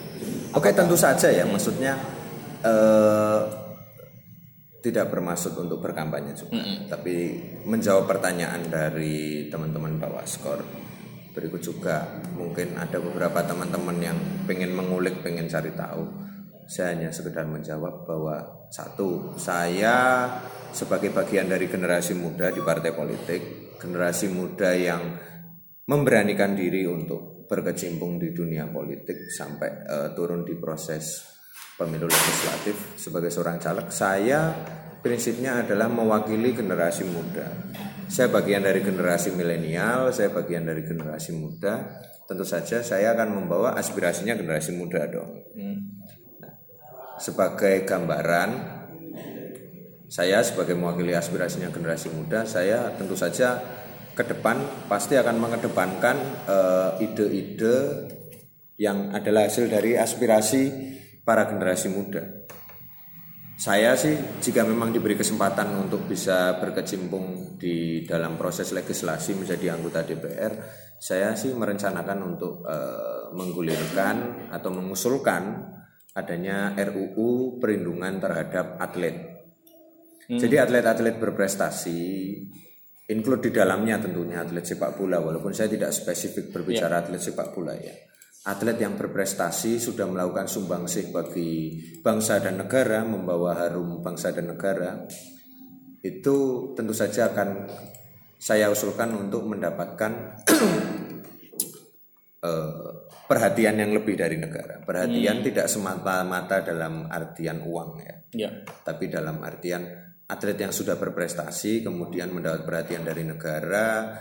Oke, 0.55 0.71
okay, 0.71 0.73
tentu 0.75 0.99
saja 0.99 1.31
ya. 1.31 1.47
Maksudnya 1.47 1.95
uh, 2.67 3.68
tidak 4.79 5.11
bermaksud 5.11 5.59
untuk 5.59 5.83
berkampanye 5.83 6.39
juga, 6.39 6.63
mm 6.63 6.65
-hmm. 6.65 6.87
tapi 6.87 7.15
menjawab 7.67 8.07
pertanyaan 8.07 8.63
dari 8.71 9.51
teman-teman 9.51 9.99
bawah 9.99 10.23
skor 10.23 10.63
berikut 11.39 11.63
juga 11.63 12.19
mungkin 12.35 12.75
ada 12.75 12.99
beberapa 12.99 13.47
teman-teman 13.47 13.95
yang 14.03 14.19
pengen 14.51 14.75
mengulik, 14.75 15.23
pengen 15.23 15.47
cari 15.47 15.71
tahu. 15.71 16.27
Saya 16.67 16.99
hanya 16.99 17.15
sekedar 17.15 17.47
menjawab 17.47 18.05
bahwa 18.05 18.67
satu, 18.75 19.39
saya 19.39 20.27
sebagai 20.75 21.15
bagian 21.15 21.47
dari 21.47 21.71
generasi 21.71 22.19
muda 22.19 22.51
di 22.51 22.61
partai 22.61 22.91
politik, 22.93 23.41
generasi 23.79 24.29
muda 24.35 24.75
yang 24.75 25.01
memberanikan 25.87 26.53
diri 26.59 26.85
untuk 26.85 27.49
berkecimpung 27.49 28.21
di 28.21 28.35
dunia 28.37 28.69
politik 28.69 29.33
sampai 29.33 29.71
uh, 29.89 30.09
turun 30.13 30.45
di 30.45 30.59
proses 30.61 31.38
pemilu 31.79 32.11
legislatif 32.11 32.99
sebagai 32.99 33.31
seorang 33.31 33.63
caleg 33.63 33.87
saya 33.95 34.51
prinsipnya 34.99 35.63
adalah 35.63 35.87
mewakili 35.87 36.51
generasi 36.51 37.07
muda. 37.07 37.47
Saya 38.11 38.35
bagian 38.35 38.67
dari 38.67 38.83
generasi 38.83 39.31
milenial 39.31 40.11
saya 40.11 40.35
bagian 40.35 40.67
dari 40.67 40.83
generasi 40.83 41.39
muda. 41.39 42.03
Tentu 42.27 42.45
saja 42.45 42.85
saya 42.85 43.15
akan 43.17 43.41
membawa 43.41 43.79
aspirasinya 43.79 44.37
generasi 44.37 44.77
muda 44.77 45.07
dong. 45.09 45.49
Nah, 46.43 46.53
sebagai 47.17 47.87
gambaran 47.87 48.77
saya 50.11 50.43
sebagai 50.43 50.77
mewakili 50.77 51.15
aspirasinya 51.15 51.69
generasi 51.73 52.09
muda 52.13 52.45
saya 52.49 52.93
tentu 52.97 53.17
saja 53.17 53.61
ke 54.17 54.25
depan 54.25 54.59
pasti 54.91 55.15
akan 55.15 55.37
mengedepankan 55.37 56.17
eh, 56.49 57.05
ide-ide 57.07 57.63
uh, 57.63 57.87
yang 58.81 59.15
adalah 59.15 59.47
hasil 59.47 59.71
dari 59.71 59.95
aspirasi 59.95 60.98
para 61.29 61.45
generasi 61.45 61.93
muda. 61.93 62.49
Saya 63.61 63.93
sih 64.01 64.17
jika 64.41 64.65
memang 64.65 64.97
diberi 64.97 65.13
kesempatan 65.13 65.77
untuk 65.77 66.09
bisa 66.09 66.57
berkecimpung 66.57 67.59
di 67.61 68.07
dalam 68.09 68.41
proses 68.41 68.73
legislasi 68.73 69.37
menjadi 69.37 69.77
anggota 69.77 70.09
DPR, 70.09 70.57
saya 70.97 71.37
sih 71.37 71.53
merencanakan 71.53 72.19
untuk 72.25 72.65
uh, 72.65 73.29
menggulirkan 73.37 74.49
atau 74.49 74.71
mengusulkan 74.73 75.69
adanya 76.17 76.73
RUU 76.81 77.61
perlindungan 77.61 78.17
terhadap 78.23 78.81
atlet. 78.81 79.37
Hmm. 80.33 80.39
Jadi 80.41 80.57
atlet-atlet 80.57 81.21
berprestasi 81.21 82.01
include 83.11 83.51
di 83.51 83.53
dalamnya 83.53 84.01
tentunya 84.01 84.41
atlet 84.41 84.65
sepak 84.65 84.97
bola 84.97 85.21
walaupun 85.21 85.53
saya 85.53 85.69
tidak 85.69 85.93
spesifik 85.93 86.55
berbicara 86.55 86.95
yeah. 86.95 87.03
atlet 87.05 87.21
sepak 87.21 87.53
bola 87.53 87.75
ya 87.75 88.09
atlet 88.47 88.79
yang 88.79 88.95
berprestasi 88.95 89.83
sudah 89.83 90.07
melakukan 90.07 90.47
sumbangsih 90.47 91.11
bagi 91.11 91.81
bangsa 91.99 92.39
dan 92.39 92.63
negara, 92.63 93.03
membawa 93.03 93.59
harum 93.59 93.99
bangsa 94.05 94.31
dan 94.31 94.55
negara, 94.55 95.07
itu 96.05 96.37
tentu 96.79 96.95
saja 96.95 97.35
akan 97.35 97.67
saya 98.39 98.71
usulkan 98.71 99.11
untuk 99.19 99.51
mendapatkan 99.51 100.39
uh, 102.47 102.91
perhatian 103.29 103.83
yang 103.83 103.91
lebih 103.91 104.15
dari 104.15 104.39
negara. 104.39 104.79
Perhatian 104.81 105.43
hmm. 105.43 105.47
tidak 105.51 105.67
semata-mata 105.67 106.63
dalam 106.63 107.11
artian 107.11 107.67
uang 107.67 107.91
ya, 108.01 108.15
ya, 108.33 108.51
tapi 108.87 109.11
dalam 109.11 109.43
artian 109.43 109.83
atlet 110.29 110.57
yang 110.61 110.73
sudah 110.73 111.01
berprestasi 111.01 111.83
kemudian 111.83 112.31
mendapat 112.31 112.63
perhatian 112.69 113.03
dari 113.03 113.25
negara 113.25 114.13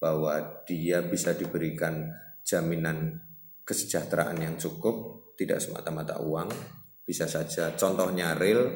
bahwa 0.00 0.64
dia 0.64 1.04
bisa 1.04 1.36
diberikan 1.36 2.08
jaminan 2.40 3.20
kesejahteraan 3.70 4.42
yang 4.42 4.58
cukup, 4.58 5.30
tidak 5.38 5.62
semata-mata 5.62 6.18
uang, 6.18 6.50
bisa 7.06 7.30
saja 7.30 7.78
contohnya 7.78 8.34
real, 8.34 8.66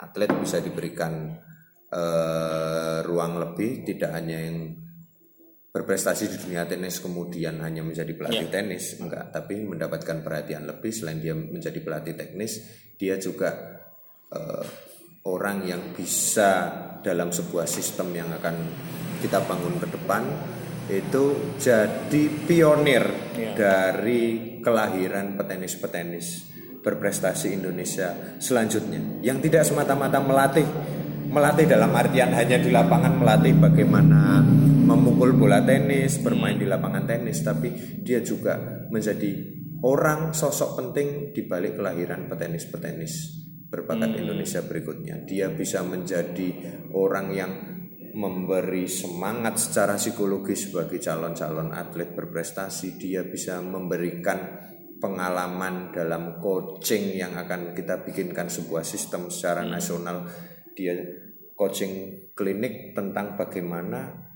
atlet 0.00 0.32
bisa 0.40 0.64
diberikan 0.64 1.36
uh, 1.92 3.04
ruang 3.04 3.36
lebih, 3.36 3.84
tidak 3.84 4.16
hanya 4.16 4.40
yang 4.40 4.72
berprestasi 5.70 6.26
di 6.26 6.36
dunia 6.48 6.66
tenis 6.66 6.98
kemudian 6.98 7.62
hanya 7.62 7.84
menjadi 7.84 8.10
pelatih 8.16 8.48
yeah. 8.48 8.54
tenis, 8.58 8.98
enggak, 8.98 9.30
tapi 9.30 9.62
mendapatkan 9.62 10.18
perhatian 10.24 10.66
lebih 10.66 10.90
selain 10.90 11.20
dia 11.22 11.36
menjadi 11.36 11.78
pelatih 11.78 12.16
teknis, 12.18 12.58
dia 12.98 13.20
juga 13.20 13.78
uh, 14.34 14.64
orang 15.30 15.68
yang 15.68 15.82
bisa 15.94 16.72
dalam 17.04 17.30
sebuah 17.30 17.68
sistem 17.68 18.10
yang 18.16 18.32
akan 18.34 18.56
kita 19.20 19.44
bangun 19.44 19.76
ke 19.78 19.86
depan 19.92 20.22
itu 20.90 21.54
jadi 21.56 22.22
pionir 22.44 23.04
ya. 23.38 23.54
dari 23.54 24.58
kelahiran 24.58 25.38
petenis-petenis 25.38 26.50
berprestasi 26.82 27.54
Indonesia 27.54 28.36
selanjutnya 28.42 29.22
yang 29.22 29.38
tidak 29.38 29.62
semata-mata 29.62 30.18
melatih 30.18 30.66
melatih 31.30 31.70
dalam 31.70 31.94
artian 31.94 32.34
hanya 32.34 32.58
di 32.58 32.74
lapangan 32.74 33.14
melatih 33.14 33.54
bagaimana 33.54 34.42
memukul 34.90 35.38
bola 35.38 35.62
tenis, 35.62 36.18
bermain 36.18 36.58
di 36.58 36.66
lapangan 36.66 37.06
tenis, 37.06 37.46
tapi 37.46 37.70
dia 38.02 38.18
juga 38.18 38.58
menjadi 38.90 39.30
orang 39.86 40.34
sosok 40.34 40.82
penting 40.82 41.30
di 41.30 41.46
balik 41.46 41.78
kelahiran 41.78 42.26
petenis-petenis 42.26 43.38
berbakat 43.70 44.10
hmm. 44.10 44.20
Indonesia 44.26 44.60
berikutnya. 44.66 45.22
Dia 45.22 45.46
bisa 45.54 45.86
menjadi 45.86 46.50
orang 46.90 47.26
yang 47.30 47.52
memberi 48.14 48.90
semangat 48.90 49.58
secara 49.58 49.94
psikologis 49.98 50.70
bagi 50.70 50.98
calon-calon 50.98 51.74
atlet 51.74 52.10
berprestasi. 52.14 52.98
Dia 52.98 53.26
bisa 53.26 53.62
memberikan 53.62 54.38
pengalaman 55.00 55.90
dalam 55.90 56.38
coaching 56.38 57.16
yang 57.16 57.34
akan 57.34 57.72
kita 57.72 58.04
bikinkan 58.04 58.52
sebuah 58.52 58.84
sistem 58.84 59.32
secara 59.32 59.64
hmm. 59.64 59.70
nasional. 59.70 60.16
Dia 60.76 60.94
coaching 61.56 61.92
klinik 62.32 62.96
tentang 62.96 63.36
bagaimana 63.36 64.30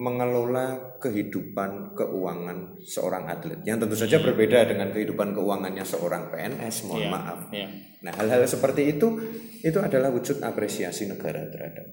mengelola 0.00 0.98
kehidupan 0.98 1.92
keuangan 1.92 2.80
seorang 2.80 3.28
atlet 3.28 3.60
yang 3.62 3.76
tentu 3.76 3.92
saja 3.92 4.18
berbeda 4.18 4.64
dengan 4.64 4.88
kehidupan 4.88 5.36
keuangannya 5.36 5.84
seorang 5.84 6.32
PNS 6.32 6.88
mohon 6.88 7.04
yeah, 7.06 7.12
maaf. 7.12 7.40
Yeah. 7.52 7.70
Nah 8.02 8.12
hal-hal 8.16 8.42
seperti 8.48 8.98
itu 8.98 9.20
itu 9.60 9.78
adalah 9.78 10.10
wujud 10.10 10.40
apresiasi 10.42 11.06
negara 11.06 11.46
terhadap 11.46 11.92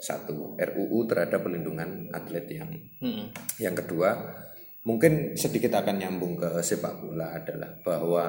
satu 0.00 0.56
RUU 0.56 1.04
terhadap 1.04 1.44
pelindungan 1.44 2.08
atlet 2.10 2.48
yang 2.48 2.72
hmm. 3.04 3.24
yang 3.60 3.76
kedua 3.76 4.16
mungkin 4.88 5.36
sedikit 5.36 5.76
akan 5.76 6.00
nyambung 6.00 6.40
ke 6.40 6.64
sepak 6.64 7.04
bola 7.04 7.36
adalah 7.36 7.76
bahwa 7.84 8.24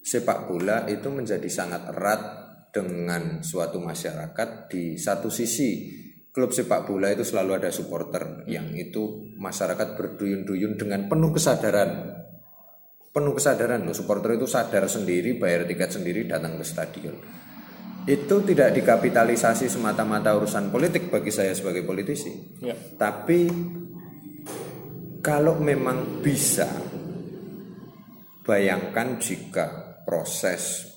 sepak 0.00 0.46
bola 0.46 0.86
itu 0.86 1.10
menjadi 1.10 1.50
sangat 1.50 1.90
erat 1.90 2.22
dengan 2.70 3.42
suatu 3.42 3.82
masyarakat. 3.82 4.70
Di 4.70 4.94
satu 4.94 5.26
sisi 5.28 5.90
klub 6.30 6.54
sepak 6.54 6.86
bola 6.86 7.10
itu 7.10 7.26
selalu 7.26 7.58
ada 7.58 7.70
supporter 7.74 8.46
yang 8.46 8.70
itu 8.78 9.34
masyarakat 9.34 9.98
berduyun-duyun 9.98 10.78
dengan 10.78 11.10
penuh 11.10 11.34
kesadaran. 11.34 12.22
Penuh 13.10 13.34
kesadaran 13.34 13.82
loh 13.82 13.90
supporter 13.90 14.38
itu 14.38 14.46
sadar 14.46 14.86
sendiri 14.86 15.34
bayar 15.34 15.66
tiket 15.66 15.98
sendiri 15.98 16.30
datang 16.30 16.54
ke 16.54 16.62
stadion 16.62 17.18
itu 18.10 18.42
tidak 18.42 18.74
dikapitalisasi 18.74 19.70
semata-mata 19.70 20.34
urusan 20.34 20.74
politik 20.74 21.06
bagi 21.06 21.30
saya 21.30 21.54
sebagai 21.54 21.86
politisi 21.86 22.58
ya. 22.58 22.74
tapi 22.98 23.46
kalau 25.22 25.60
memang 25.62 26.24
bisa 26.24 26.66
bayangkan 28.42 29.20
jika 29.20 29.66
proses 30.02 30.90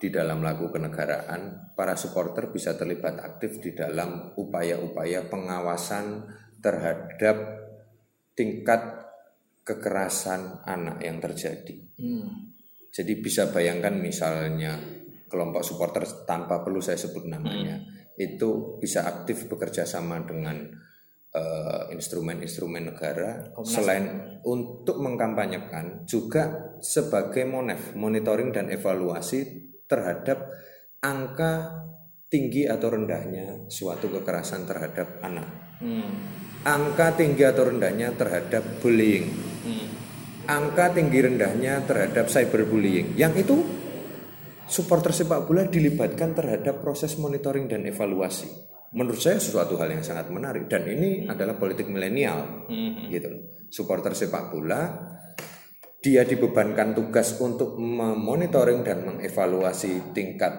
di 0.00 0.08
dalam 0.08 0.40
lagu 0.40 0.72
kenegaraan, 0.72 1.76
para 1.76 1.92
supporter 1.92 2.48
bisa 2.48 2.72
terlibat 2.72 3.20
aktif 3.20 3.60
di 3.60 3.76
dalam 3.76 4.32
upaya-upaya 4.32 5.28
pengawasan 5.28 6.24
terhadap 6.56 7.36
tingkat 8.32 8.80
kekerasan 9.60 10.64
anak 10.64 11.04
yang 11.04 11.20
terjadi. 11.20 11.76
Hmm. 12.00 12.56
Jadi 12.88 13.12
bisa 13.20 13.52
bayangkan 13.52 13.92
misalnya 14.00 14.80
kelompok 15.30 15.62
supporter 15.62 16.02
tanpa 16.26 16.60
perlu 16.60 16.82
saya 16.82 16.98
sebut 16.98 17.30
namanya 17.30 17.78
hmm. 17.78 18.18
itu 18.18 18.76
bisa 18.82 19.06
aktif 19.06 19.46
bekerja 19.46 19.86
sama 19.86 20.20
dengan 20.26 20.58
uh, 21.34 21.88
instrumen-instrumen 21.94 22.90
negara 22.90 23.54
Komnas. 23.54 23.70
selain 23.70 24.04
untuk 24.42 24.98
mengkampanyekan 24.98 26.04
juga 26.04 26.74
sebagai 26.82 27.46
monef 27.46 27.94
monitoring 27.94 28.50
dan 28.50 28.68
evaluasi 28.68 29.70
terhadap 29.86 30.50
angka 31.02 31.86
tinggi 32.30 32.66
atau 32.70 32.94
rendahnya 32.94 33.66
suatu 33.66 34.06
kekerasan 34.06 34.62
terhadap 34.64 35.18
anak. 35.26 35.48
Hmm. 35.82 36.10
Angka 36.62 37.18
tinggi 37.18 37.42
atau 37.42 37.66
rendahnya 37.66 38.14
terhadap 38.14 38.62
bullying. 38.78 39.26
Hmm. 39.66 39.86
Angka 40.46 40.94
tinggi 40.94 41.26
rendahnya 41.26 41.82
terhadap 41.88 42.30
cyberbullying. 42.30 43.18
Yang 43.18 43.48
itu 43.48 43.56
supporter 44.70 45.10
sepak 45.10 45.50
bola 45.50 45.66
dilibatkan 45.66 46.32
terhadap 46.32 46.78
proses 46.78 47.18
monitoring 47.18 47.66
dan 47.66 47.82
evaluasi. 47.82 48.46
Menurut 48.94 49.18
saya 49.18 49.42
sesuatu 49.42 49.74
hal 49.78 49.90
yang 49.90 50.02
sangat 50.06 50.30
menarik 50.30 50.70
dan 50.70 50.86
ini 50.86 51.26
hmm. 51.26 51.34
adalah 51.34 51.58
politik 51.58 51.90
milenial. 51.90 52.70
Hmm. 52.70 53.10
Gitu. 53.10 53.28
Supporter 53.70 54.14
sepak 54.14 54.54
bola 54.54 55.10
dia 56.00 56.24
dibebankan 56.24 56.96
tugas 56.96 57.36
untuk 57.36 57.76
memonitoring 57.76 58.80
dan 58.80 59.04
mengevaluasi 59.04 60.16
tingkat 60.16 60.52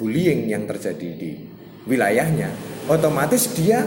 bullying 0.00 0.48
yang 0.48 0.64
terjadi 0.64 1.08
di 1.12 1.32
wilayahnya, 1.84 2.48
otomatis 2.88 3.52
dia 3.52 3.84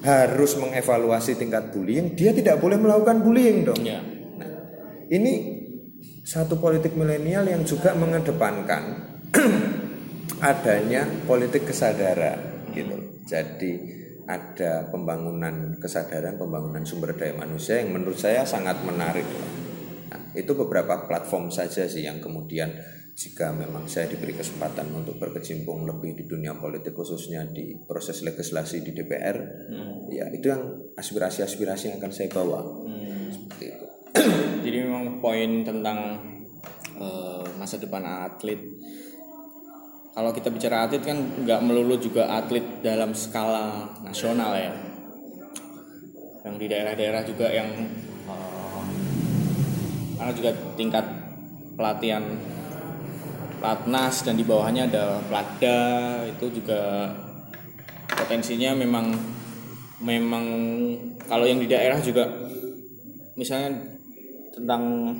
harus 0.00 0.56
mengevaluasi 0.56 1.36
tingkat 1.36 1.70
bullying, 1.70 2.18
dia 2.18 2.34
tidak 2.34 2.58
boleh 2.58 2.80
melakukan 2.80 3.20
bullying 3.22 3.62
dong. 3.62 3.78
Ya. 3.84 4.00
Nah, 4.40 4.50
ini 5.12 5.59
satu 6.24 6.62
politik 6.62 6.94
milenial 6.94 7.48
yang 7.48 7.62
juga 7.66 7.96
mengedepankan 7.96 8.82
adanya 10.50 11.04
politik 11.26 11.68
kesadaran 11.68 12.70
gitu. 12.72 12.96
Jadi 13.26 13.72
ada 14.30 14.86
pembangunan 14.86 15.74
kesadaran, 15.82 16.38
pembangunan 16.38 16.86
sumber 16.86 17.18
daya 17.18 17.34
manusia 17.34 17.82
yang 17.82 17.90
menurut 17.90 18.14
saya 18.14 18.46
sangat 18.46 18.78
menarik. 18.86 19.26
Nah, 20.10 20.30
itu 20.38 20.54
beberapa 20.54 21.10
platform 21.10 21.50
saja 21.50 21.90
sih 21.90 22.06
yang 22.06 22.22
kemudian 22.22 22.70
jika 23.20 23.52
memang 23.52 23.90
saya 23.90 24.08
diberi 24.08 24.32
kesempatan 24.32 24.86
untuk 24.96 25.18
berkecimpung 25.18 25.84
lebih 25.84 26.16
di 26.16 26.24
dunia 26.24 26.56
politik 26.56 26.94
khususnya 26.94 27.44
di 27.44 27.74
proses 27.84 28.22
legislasi 28.22 28.80
di 28.86 28.94
DPR, 28.96 29.36
hmm. 29.68 30.08
ya 30.14 30.30
itu 30.30 30.46
yang 30.48 30.78
aspirasi-aspirasi 30.94 31.90
yang 31.90 31.98
akan 31.98 32.12
saya 32.14 32.30
bawa. 32.30 32.60
Hmm. 32.64 33.09
Jadi 34.64 34.76
memang 34.82 35.22
poin 35.22 35.62
tentang 35.62 36.18
uh, 36.98 37.44
masa 37.58 37.78
depan 37.78 38.02
atlet. 38.02 38.58
Kalau 40.10 40.30
kita 40.34 40.50
bicara 40.50 40.86
atlet 40.86 41.02
kan 41.06 41.16
nggak 41.16 41.60
melulu 41.62 41.96
juga 41.96 42.26
atlet 42.28 42.82
dalam 42.82 43.14
skala 43.14 43.94
nasional 44.02 44.56
ya. 44.58 44.72
Yang 46.42 46.54
di 46.56 46.66
daerah-daerah 46.66 47.22
juga 47.22 47.46
yang 47.52 47.70
uh, 48.26 48.82
karena 50.18 50.32
juga 50.34 50.50
tingkat 50.74 51.06
pelatihan 51.78 52.24
platnas 53.60 54.24
dan 54.24 54.40
di 54.40 54.44
bawahnya 54.44 54.88
ada 54.88 55.20
platda 55.28 55.80
itu 56.24 56.60
juga 56.60 57.12
potensinya 58.08 58.72
memang 58.72 59.12
memang 60.00 60.44
kalau 61.28 61.44
yang 61.44 61.60
di 61.60 61.68
daerah 61.68 62.00
juga 62.00 62.24
misalnya 63.36 63.99
tentang 64.54 65.14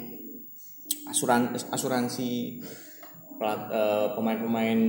asuransi 1.10 1.66
asuransi 1.70 2.30
Eh, 3.40 4.06
pemain-pemain 4.12 4.80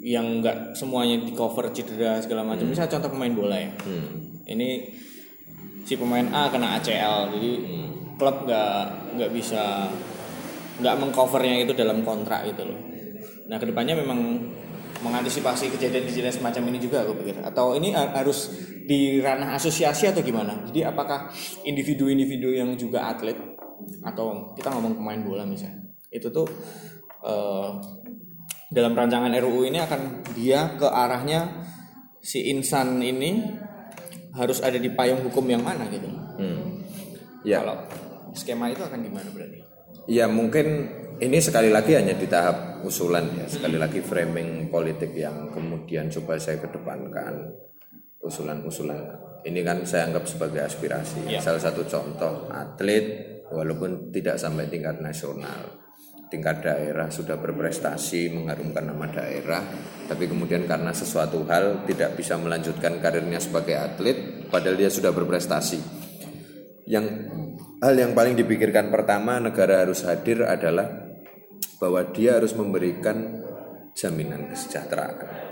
yang 0.00 0.40
enggak 0.40 0.72
semuanya 0.72 1.20
di 1.20 1.36
cover 1.36 1.68
cedera 1.76 2.16
segala 2.24 2.40
macam. 2.40 2.64
Hmm. 2.64 2.72
Misal 2.72 2.88
contoh 2.88 3.12
pemain 3.12 3.34
bola 3.36 3.60
ya. 3.60 3.68
Hmm. 3.84 4.40
Ini 4.48 4.68
si 5.84 5.92
pemain 6.00 6.24
A 6.32 6.48
kena 6.48 6.80
ACL, 6.80 7.36
jadi 7.36 7.50
hmm. 7.52 8.16
klub 8.16 8.48
nggak 8.48 8.80
nggak 9.20 9.30
bisa 9.36 9.92
nggak 10.80 10.96
mengcovernya 11.04 11.68
itu 11.68 11.76
dalam 11.76 12.00
kontrak 12.00 12.48
itu 12.48 12.64
loh. 12.64 12.80
Nah 13.52 13.60
ke 13.60 13.68
depannya 13.68 14.00
memang 14.00 14.48
mengantisipasi 15.04 15.68
kejadian-kejadian 15.76 16.32
semacam 16.32 16.72
ini 16.72 16.78
juga 16.80 17.04
aku 17.04 17.12
pikir. 17.20 17.44
Atau 17.44 17.76
ini 17.76 17.92
harus 17.92 18.67
di 18.88 19.20
ranah 19.20 19.52
asosiasi 19.60 20.08
atau 20.08 20.24
gimana? 20.24 20.64
Jadi 20.64 20.80
apakah 20.88 21.28
individu-individu 21.68 22.56
yang 22.56 22.72
juga 22.80 23.12
atlet 23.12 23.36
atau 24.00 24.56
kita 24.56 24.72
ngomong 24.72 24.96
pemain 24.96 25.20
bola 25.22 25.44
misalnya 25.46 25.86
itu 26.08 26.32
tuh 26.32 26.48
uh, 27.22 27.76
dalam 28.72 28.92
rancangan 28.96 29.32
RUU 29.32 29.68
ini 29.68 29.80
akan 29.80 30.24
dia 30.36 30.76
ke 30.76 30.88
arahnya 30.88 31.64
si 32.20 32.48
insan 32.52 33.00
ini 33.00 33.44
harus 34.36 34.60
ada 34.60 34.76
di 34.76 34.92
payung 34.92 35.24
hukum 35.24 35.44
yang 35.48 35.64
mana 35.64 35.88
gitu. 35.88 36.08
Hmm. 36.36 36.84
Ya. 37.44 37.64
Kalau 37.64 37.76
skema 38.36 38.68
itu 38.68 38.84
akan 38.84 39.00
gimana 39.00 39.28
berarti? 39.32 39.64
Ya 40.08 40.28
mungkin 40.28 40.88
ini 41.18 41.38
sekali 41.40 41.72
lagi 41.72 41.96
hanya 41.96 42.14
di 42.14 42.28
tahap 42.28 42.84
usulan 42.84 43.24
ya, 43.34 43.44
sekali 43.48 43.76
hmm. 43.76 43.84
lagi 43.84 44.00
framing 44.04 44.50
politik 44.68 45.16
yang 45.16 45.50
kemudian 45.50 46.12
coba 46.12 46.38
saya 46.38 46.60
kedepankan 46.60 47.67
usulan-usulan. 48.28 49.00
Ini 49.42 49.60
kan 49.64 49.88
saya 49.88 50.12
anggap 50.12 50.28
sebagai 50.28 50.60
aspirasi. 50.60 51.24
Ya. 51.24 51.40
Salah 51.40 51.62
satu 51.62 51.88
contoh 51.88 52.52
atlet 52.52 53.38
walaupun 53.48 54.12
tidak 54.12 54.36
sampai 54.36 54.68
tingkat 54.68 55.00
nasional 55.00 55.88
tingkat 56.28 56.60
daerah 56.60 57.08
sudah 57.08 57.40
berprestasi 57.40 58.28
mengharumkan 58.36 58.84
nama 58.84 59.08
daerah 59.08 59.64
tapi 60.04 60.28
kemudian 60.28 60.68
karena 60.68 60.92
sesuatu 60.92 61.40
hal 61.48 61.88
tidak 61.88 62.20
bisa 62.20 62.36
melanjutkan 62.36 63.00
karirnya 63.00 63.40
sebagai 63.40 63.76
atlet 63.80 64.48
padahal 64.52 64.76
dia 64.76 64.92
sudah 64.92 65.08
berprestasi 65.08 65.80
yang 66.88 67.04
hal 67.80 67.94
yang 67.96 68.12
paling 68.12 68.36
dipikirkan 68.36 68.92
pertama 68.92 69.40
negara 69.40 69.88
harus 69.88 70.04
hadir 70.04 70.44
adalah 70.44 71.08
bahwa 71.80 72.04
dia 72.12 72.36
harus 72.36 72.52
memberikan 72.52 73.40
jaminan 73.96 74.52
kesejahteraan 74.52 75.47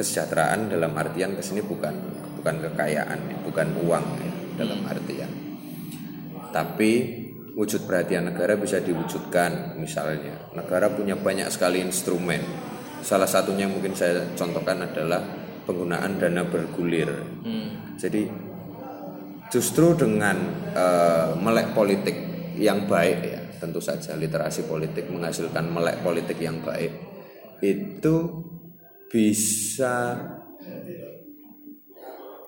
kesejahteraan 0.00 0.72
dalam 0.72 0.96
artian 0.96 1.36
ke 1.36 1.44
sini 1.44 1.60
bukan 1.60 1.92
bukan 2.40 2.56
kekayaan 2.64 3.44
bukan 3.44 3.68
uang 3.84 4.06
ya, 4.16 4.32
dalam 4.64 4.80
artian. 4.88 5.28
Tapi 6.48 6.92
wujud 7.52 7.84
perhatian 7.84 8.32
negara 8.32 8.56
bisa 8.56 8.80
diwujudkan 8.80 9.76
misalnya. 9.76 10.56
Negara 10.56 10.88
punya 10.88 11.20
banyak 11.20 11.52
sekali 11.52 11.84
instrumen. 11.84 12.40
Salah 13.04 13.28
satunya 13.28 13.68
yang 13.68 13.76
mungkin 13.76 13.92
saya 13.92 14.24
contohkan 14.32 14.88
adalah 14.88 15.20
penggunaan 15.68 16.16
dana 16.16 16.42
bergulir. 16.48 17.12
Hmm. 17.44 17.94
jadi 18.00 18.26
justru 19.52 19.92
dengan 19.98 20.36
uh, 20.72 21.36
melek 21.36 21.76
politik 21.76 22.16
yang 22.56 22.86
baik 22.88 23.18
ya 23.24 23.40
tentu 23.60 23.82
saja 23.82 24.16
literasi 24.16 24.64
politik 24.64 25.10
menghasilkan 25.12 25.68
melek 25.68 26.00
politik 26.00 26.38
yang 26.40 26.62
baik 26.64 26.92
itu 27.60 28.16
bisa 29.10 30.14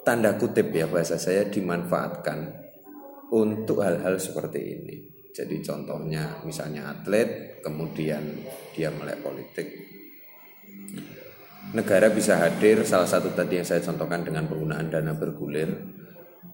tanda 0.06 0.38
kutip 0.38 0.70
ya 0.70 0.86
bahasa 0.86 1.18
saya 1.18 1.50
dimanfaatkan 1.50 2.62
untuk 3.34 3.82
hal-hal 3.82 4.14
seperti 4.22 4.60
ini. 4.78 4.96
Jadi 5.32 5.64
contohnya 5.64 6.44
misalnya 6.44 6.92
atlet, 6.92 7.58
kemudian 7.64 8.20
dia 8.76 8.92
melek 8.92 9.24
politik. 9.24 9.66
Negara 11.72 12.12
bisa 12.12 12.36
hadir, 12.36 12.84
salah 12.84 13.08
satu 13.08 13.32
tadi 13.32 13.56
yang 13.56 13.64
saya 13.64 13.80
contohkan 13.80 14.28
dengan 14.28 14.44
penggunaan 14.44 14.92
dana 14.92 15.16
bergulir. 15.16 15.72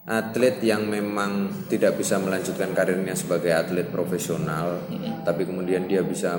Atlet 0.08 0.62
yang 0.62 0.86
memang 0.88 1.50
tidak 1.68 1.98
bisa 1.98 2.16
melanjutkan 2.22 2.70
karirnya 2.72 3.18
sebagai 3.18 3.50
atlet 3.50 3.90
profesional, 3.90 4.86
tapi 5.26 5.44
kemudian 5.44 5.90
dia 5.90 6.06
bisa 6.06 6.38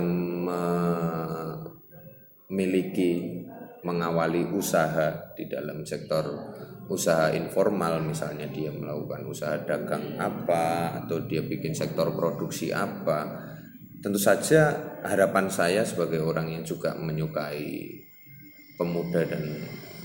memiliki 2.49 3.38
mengawali 3.83 4.47
usaha 4.51 5.33
di 5.35 5.47
dalam 5.47 5.85
sektor 5.87 6.25
usaha 6.89 7.29
informal 7.31 8.01
misalnya 8.01 8.49
dia 8.49 8.73
melakukan 8.73 9.23
usaha 9.29 9.55
dagang 9.61 10.17
apa 10.17 10.97
atau 11.05 11.21
dia 11.29 11.45
bikin 11.45 11.71
sektor 11.71 12.11
produksi 12.17 12.73
apa 12.73 13.45
tentu 14.01 14.17
saja 14.17 14.73
harapan 15.05 15.47
saya 15.51 15.85
sebagai 15.85 16.23
orang 16.23 16.49
yang 16.49 16.63
juga 16.65 16.97
menyukai 16.97 17.93
pemuda 18.79 19.21
dan 19.27 19.43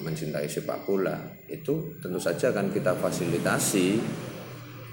mencintai 0.02 0.50
sepak 0.50 0.84
bola 0.84 1.14
itu 1.46 1.94
tentu 2.02 2.18
saja 2.18 2.50
akan 2.50 2.74
kita 2.74 2.98
fasilitasi 2.98 4.02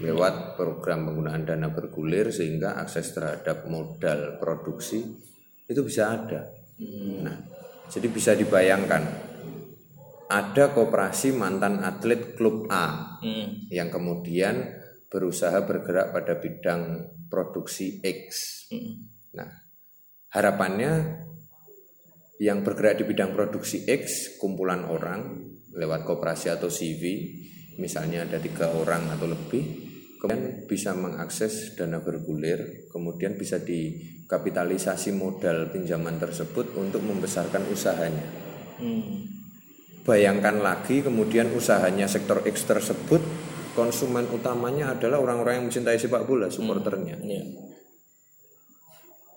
lewat 0.02 0.58
program 0.58 1.06
penggunaan 1.06 1.46
dana 1.46 1.70
bergulir 1.70 2.34
sehingga 2.34 2.78
akses 2.80 3.14
terhadap 3.14 3.70
modal 3.70 4.42
produksi 4.42 5.02
itu 5.70 5.80
bisa 5.86 6.10
ada. 6.10 6.50
Nah, 7.22 7.38
jadi 7.92 8.08
bisa 8.08 8.32
dibayangkan 8.32 9.32
ada 10.32 10.72
koperasi 10.72 11.36
mantan 11.36 11.84
atlet 11.84 12.32
klub 12.32 12.64
A 12.72 13.20
hmm. 13.20 13.68
yang 13.68 13.92
kemudian 13.92 14.80
berusaha 15.12 15.60
bergerak 15.68 16.16
pada 16.16 16.40
bidang 16.40 17.12
produksi 17.28 18.00
X. 18.00 18.24
Hmm. 18.72 19.12
Nah, 19.36 19.68
harapannya 20.32 21.20
yang 22.40 22.64
bergerak 22.64 22.96
di 22.96 23.04
bidang 23.04 23.36
produksi 23.36 23.84
X 23.84 24.36
kumpulan 24.40 24.88
orang 24.88 25.52
lewat 25.76 26.08
koperasi 26.08 26.48
atau 26.48 26.72
CV, 26.72 27.28
misalnya 27.76 28.24
ada 28.24 28.40
tiga 28.40 28.72
orang 28.72 29.12
atau 29.12 29.28
lebih, 29.28 29.91
kemudian 30.22 30.70
bisa 30.70 30.94
mengakses 30.94 31.74
dana 31.74 31.98
bergulir, 31.98 32.86
kemudian 32.94 33.34
bisa 33.34 33.58
dikapitalisasi 33.58 35.10
modal 35.10 35.74
pinjaman 35.74 36.22
tersebut 36.22 36.78
untuk 36.78 37.02
membesarkan 37.02 37.66
usahanya. 37.66 38.22
Hmm. 38.78 39.26
Bayangkan 40.06 40.62
lagi 40.62 41.02
kemudian 41.02 41.50
usahanya 41.50 42.06
sektor 42.06 42.46
X 42.46 42.62
tersebut 42.70 43.18
konsumen 43.74 44.30
utamanya 44.30 44.94
adalah 44.94 45.18
orang-orang 45.18 45.58
yang 45.58 45.66
mencintai 45.66 45.98
sepak 45.98 46.22
bola 46.22 46.46
supporternya. 46.46 47.18
Hmm, 47.18 47.26
iya. 47.26 47.42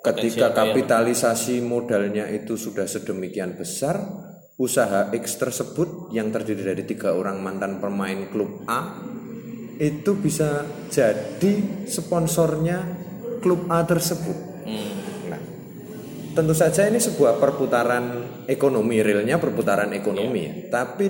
Ketika 0.05 0.53
kapitalisasi 0.53 1.65
modalnya 1.65 2.29
itu 2.29 2.61
sudah 2.61 2.85
sedemikian 2.85 3.57
besar, 3.57 4.05
usaha 4.61 5.09
X 5.09 5.41
tersebut 5.41 6.13
yang 6.13 6.29
terdiri 6.29 6.77
dari 6.77 6.85
tiga 6.85 7.17
orang 7.17 7.41
mantan 7.41 7.81
pemain 7.81 8.29
klub 8.29 8.61
A 8.69 9.14
itu 9.77 10.15
bisa 10.15 10.63
jadi 10.89 11.85
sponsornya 11.85 12.83
klub 13.39 13.67
A 13.67 13.83
tersebut. 13.83 14.38
Hmm 14.65 15.05
tentu 16.35 16.51
saja 16.51 16.85
ini 16.91 16.99
sebuah 16.99 17.39
perputaran 17.39 18.05
ekonomi 18.45 18.99
realnya 18.99 19.39
perputaran 19.39 19.95
ekonomi 19.95 20.43
yeah. 20.43 20.55
ya. 20.67 20.83
tapi 20.83 21.05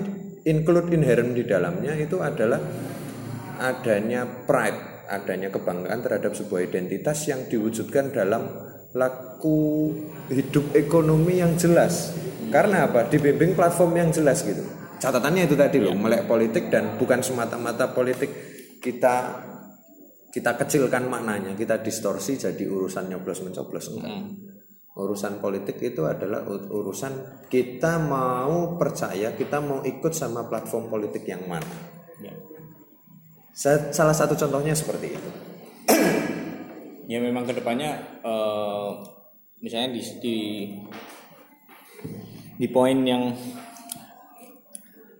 include 0.46 0.94
inherent 0.94 1.34
di 1.34 1.42
dalamnya 1.42 1.98
itu 1.98 2.22
adalah 2.22 2.62
adanya 3.58 4.22
pride 4.46 5.10
adanya 5.10 5.50
kebanggaan 5.50 5.98
terhadap 5.98 6.32
sebuah 6.38 6.70
identitas 6.70 7.26
yang 7.26 7.50
diwujudkan 7.50 8.14
dalam 8.14 8.46
laku 8.94 9.90
hidup 10.30 10.70
ekonomi 10.78 11.42
yang 11.42 11.58
jelas 11.58 12.14
karena 12.54 12.86
apa 12.86 13.10
dibimbing 13.10 13.58
platform 13.58 13.98
yang 13.98 14.10
jelas 14.14 14.46
gitu 14.46 14.62
catatannya 15.02 15.50
itu 15.50 15.58
tadi 15.58 15.82
loh 15.82 15.92
iya. 15.92 15.98
melek 15.98 16.22
politik 16.30 16.70
dan 16.70 16.94
bukan 16.94 17.18
semata-mata 17.20 17.90
politik 17.90 18.55
kita 18.80 19.14
kita 20.36 20.52
kecilkan 20.52 21.08
maknanya 21.08 21.56
kita 21.56 21.80
distorsi 21.80 22.36
jadi 22.36 22.60
urusan 22.68 23.08
nyoblos 23.08 23.40
mencoblos 23.40 23.88
enggak. 23.96 24.12
Hmm. 24.12 24.28
Urusan 24.96 25.40
politik 25.40 25.80
itu 25.80 26.04
adalah 26.04 26.44
urusan 26.48 27.44
kita 27.48 28.00
mau 28.00 28.76
percaya 28.76 29.32
kita 29.32 29.60
mau 29.60 29.80
ikut 29.84 30.12
sama 30.12 30.44
platform 30.48 30.92
politik 30.92 31.24
yang 31.24 31.44
mana. 31.48 31.76
Ya. 32.20 32.32
salah 33.92 34.12
satu 34.12 34.36
contohnya 34.36 34.76
seperti 34.76 35.06
itu. 35.16 35.30
Ya 37.06 37.22
memang 37.22 37.46
ke 37.46 37.54
depannya 37.54 38.02
uh, 38.26 38.98
misalnya 39.62 39.94
di 39.94 40.02
di, 40.18 40.36
di 42.58 42.66
poin 42.66 42.98
yang 43.06 43.30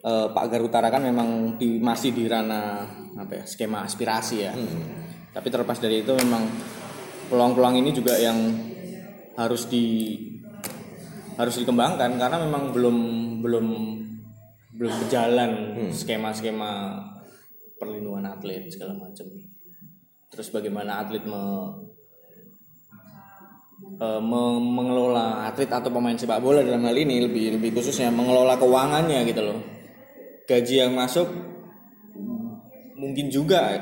uh, 0.06 0.30
Pak 0.30 0.46
Gar 0.46 0.62
utarakan 0.62 1.02
memang 1.10 1.28
di 1.58 1.82
masih 1.82 2.14
di 2.14 2.30
ranah 2.30 2.86
apa 3.18 3.42
ya 3.42 3.44
skema 3.44 3.82
aspirasi 3.82 4.36
ya 4.46 4.54
hmm. 4.54 5.34
tapi 5.34 5.50
terlepas 5.50 5.82
dari 5.82 6.06
itu 6.06 6.14
memang 6.14 6.46
peluang-peluang 7.26 7.82
ini 7.82 7.90
juga 7.90 8.14
yang 8.14 8.38
harus 9.34 9.66
di 9.66 10.16
harus 11.36 11.58
dikembangkan 11.60 12.16
karena 12.16 12.38
memang 12.40 12.72
belum 12.72 12.96
belum 13.44 13.66
belum 14.76 14.92
berjalan 15.04 15.50
hmm. 15.76 15.92
skema-skema 15.92 17.00
perlindungan 17.76 18.24
atlet 18.28 18.68
segala 18.72 18.96
macam. 18.96 19.28
Terus 20.32 20.48
bagaimana 20.52 21.00
atlet 21.00 21.24
me, 21.24 21.42
e, 24.00 24.06
me, 24.20 24.42
mengelola 24.60 25.48
atlet 25.48 25.68
atau 25.68 25.88
pemain 25.92 26.16
sepak 26.16 26.40
bola 26.40 26.60
dalam 26.60 26.84
hal 26.84 26.96
ini 26.96 27.24
lebih 27.24 27.56
lebih 27.60 27.80
khususnya 27.80 28.12
mengelola 28.12 28.56
keuangannya 28.60 29.20
gitu 29.28 29.42
loh. 29.44 29.75
Gaji 30.46 30.74
yang 30.87 30.94
masuk 30.94 31.26
mungkin 32.96 33.28
juga. 33.28 33.76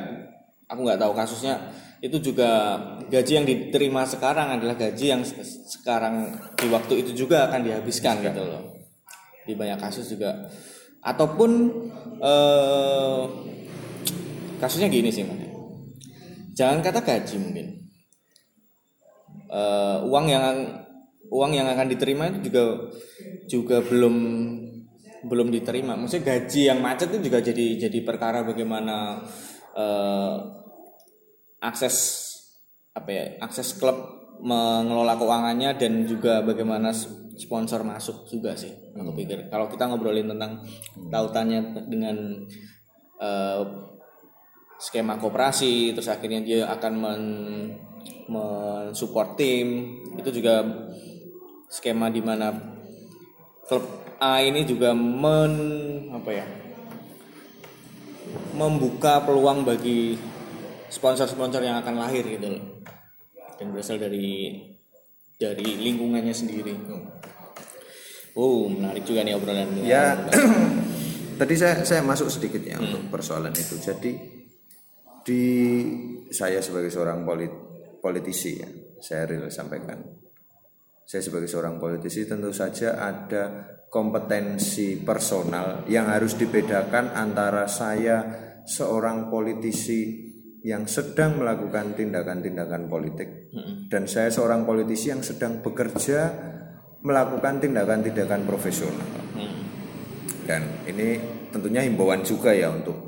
Aku 0.69 0.81
nggak 0.83 1.01
tahu 1.01 1.13
kasusnya. 1.13 1.71
Itu 2.05 2.21
juga 2.21 2.77
gaji 3.09 3.33
yang 3.33 3.47
diterima 3.49 4.05
sekarang 4.05 4.61
adalah 4.61 4.77
gaji 4.77 5.07
yang 5.13 5.23
sekarang 5.69 6.37
di 6.57 6.69
waktu 6.69 7.01
itu 7.01 7.25
juga 7.25 7.49
akan 7.49 7.65
dihabiskan 7.65 8.21
gitu 8.21 8.43
loh. 8.45 8.77
Di 9.45 9.57
banyak 9.57 9.81
kasus 9.81 10.13
juga. 10.13 10.49
Ataupun 11.05 11.51
eh, 12.21 13.23
kasusnya 14.61 14.89
gini 14.89 15.13
sih 15.13 15.25
mas. 15.25 15.41
Jangan 16.57 16.81
kata 16.81 17.01
gaji 17.05 17.37
mungkin. 17.41 17.67
Eh, 19.49 19.99
uang 20.09 20.27
yang 20.29 20.45
uang 21.29 21.53
yang 21.57 21.69
akan 21.73 21.87
diterima 21.89 22.29
itu 22.33 22.53
juga 22.53 22.65
juga 23.49 23.77
belum 23.81 24.17
belum 25.25 25.49
diterima 25.51 25.97
maksudnya 25.97 26.37
gaji 26.37 26.71
yang 26.71 26.81
macet 26.85 27.09
itu 27.13 27.33
juga 27.33 27.39
jadi 27.41 27.89
jadi 27.89 27.99
perkara 28.05 28.45
bagaimana 28.45 29.25
eh, 29.75 30.37
akses 31.65 31.97
apa 32.95 33.11
ya 33.11 33.25
akses 33.43 33.75
klub 33.81 33.97
mengelola 34.45 35.17
keuangannya 35.17 35.75
dan 35.81 36.05
juga 36.05 36.45
bagaimana 36.45 36.93
sponsor 37.35 37.83
masuk 37.83 38.31
juga 38.31 38.55
sih 38.55 38.71
aku 38.95 39.11
hmm. 39.11 39.19
pikir 39.19 39.39
kalau 39.51 39.67
kita 39.67 39.91
ngobrolin 39.91 40.31
tentang 40.31 40.63
tautannya 41.11 41.87
dengan 41.91 42.47
uh, 43.19 43.63
skema 44.79 45.19
kooperasi 45.19 45.95
terus 45.95 46.11
akhirnya 46.11 46.41
dia 46.43 46.71
akan 46.71 46.93
men 46.95 47.23
mensupport 48.29 49.35
tim 49.35 49.99
itu 50.17 50.31
juga 50.41 50.63
skema 51.73 52.13
di 52.13 52.23
mana 52.23 52.55
klub 53.67 54.04
A 54.21 54.43
ini 54.43 54.63
juga 54.67 54.95
men 54.95 55.55
apa 56.15 56.31
ya 56.31 56.47
membuka 58.55 59.23
peluang 59.27 59.67
bagi 59.67 60.15
sponsor-sponsor 60.91 61.63
yang 61.63 61.83
akan 61.83 61.95
lahir 61.99 62.23
gitu 62.23 62.55
loh 62.55 62.65
dan 63.59 63.75
berasal 63.75 63.99
dari 63.99 64.59
dari 65.35 65.69
lingkungannya 65.83 66.35
sendiri 66.35 66.75
Oh, 68.35 68.67
menarik 68.67 69.07
juga 69.07 69.23
nih 69.23 69.39
obrolan. 69.39 69.79
Ya, 69.87 70.19
tadi 71.41 71.55
saya 71.55 71.87
saya 71.87 72.03
masuk 72.03 72.27
sedikit 72.27 72.67
ya 72.67 72.83
hmm. 72.83 72.83
untuk 72.83 73.03
persoalan 73.15 73.55
itu. 73.55 73.79
Jadi 73.79 74.11
di 75.23 75.45
saya 76.35 76.59
sebagai 76.59 76.91
seorang 76.91 77.23
polit, 77.23 77.55
politisi 78.03 78.59
ya, 78.59 78.67
saya 78.99 79.31
real 79.31 79.47
sampaikan. 79.55 80.03
Saya 81.07 81.23
sebagai 81.23 81.47
seorang 81.47 81.79
politisi 81.79 82.27
tentu 82.27 82.51
saja 82.51 82.99
ada 82.99 83.71
kompetensi 83.95 84.99
personal 84.99 85.87
yang 85.87 86.11
harus 86.11 86.35
dibedakan 86.35 87.15
antara 87.15 87.71
saya 87.71 88.27
seorang 88.67 89.31
politisi 89.31 90.35
yang 90.67 90.91
sedang 90.91 91.39
melakukan 91.39 91.95
tindakan-tindakan 91.95 92.91
politik 92.91 93.55
hmm. 93.55 93.87
dan 93.87 94.11
saya 94.11 94.35
seorang 94.35 94.67
politisi 94.67 95.15
yang 95.15 95.23
sedang 95.23 95.63
bekerja 95.63 96.27
melakukan 97.07 97.63
tindakan-tindakan 97.63 98.43
profesional. 98.43 99.07
Hmm. 99.39 99.63
Dan 100.43 100.91
ini 100.91 101.21
tentunya 101.55 101.87
himbauan 101.87 102.27
juga 102.27 102.51
ya 102.51 102.75
untuk 102.75 102.99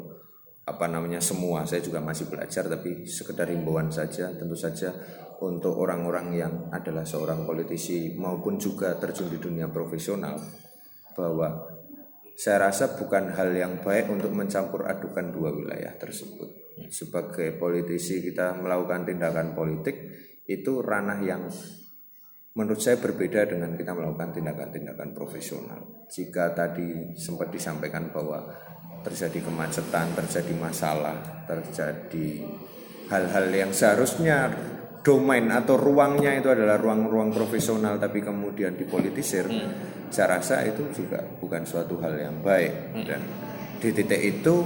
apa 0.63 0.87
namanya 0.87 1.19
semua. 1.19 1.67
Saya 1.67 1.83
juga 1.83 1.99
masih 1.99 2.31
belajar 2.31 2.71
tapi 2.71 3.11
sekedar 3.11 3.51
himbauan 3.51 3.91
saja 3.91 4.31
tentu 4.39 4.55
saja 4.55 4.95
untuk 5.43 5.83
orang-orang 5.83 6.27
yang 6.31 6.53
adalah 6.71 7.03
seorang 7.03 7.43
politisi 7.43 8.15
maupun 8.15 8.55
juga 8.55 8.95
terjun 9.03 9.33
di 9.33 9.43
dunia 9.43 9.67
profesional 9.67 10.66
bahwa 11.17 11.73
saya 12.37 12.69
rasa 12.69 13.01
bukan 13.01 13.33
hal 13.33 13.57
yang 13.57 13.81
baik 13.81 14.13
untuk 14.13 14.29
mencampur 14.37 14.85
adukan 14.85 15.33
dua 15.33 15.57
wilayah 15.57 15.97
tersebut 15.97 16.67
sebagai 16.93 17.57
politisi 17.57 18.21
kita 18.21 18.53
melakukan 18.61 19.09
tindakan 19.09 19.57
politik 19.57 19.97
itu 20.47 20.85
ranah 20.85 21.19
yang 21.25 21.49
menurut 22.57 22.81
saya 22.81 22.97
berbeda 22.97 23.45
dengan 23.49 23.77
kita 23.77 23.93
melakukan 23.93 24.33
tindakan-tindakan 24.33 25.13
profesional. 25.13 26.09
Jika 26.09 26.57
tadi 26.57 27.13
sempat 27.19 27.53
disampaikan 27.53 28.09
bahwa 28.09 28.49
terjadi 29.05 29.45
kemacetan, 29.45 30.17
terjadi 30.17 30.55
masalah, 30.57 31.45
terjadi 31.45 32.49
hal-hal 33.13 33.47
yang 33.53 33.71
seharusnya 33.71 34.51
domain 35.05 35.47
atau 35.53 35.79
ruangnya 35.79 36.35
itu 36.35 36.51
adalah 36.51 36.81
ruang-ruang 36.81 37.31
profesional 37.31 38.01
tapi 38.01 38.25
kemudian 38.25 38.75
dipolitisir, 38.75 39.47
hmm. 39.47 39.96
Saya 40.11 40.39
rasa 40.39 40.63
itu 40.67 40.87
juga 40.95 41.23
bukan 41.43 41.67
suatu 41.67 41.99
hal 42.03 42.15
yang 42.17 42.37
baik 42.41 42.95
hmm. 42.95 43.05
dan 43.07 43.21
di 43.81 43.91
titik 43.93 44.23
itu 44.23 44.65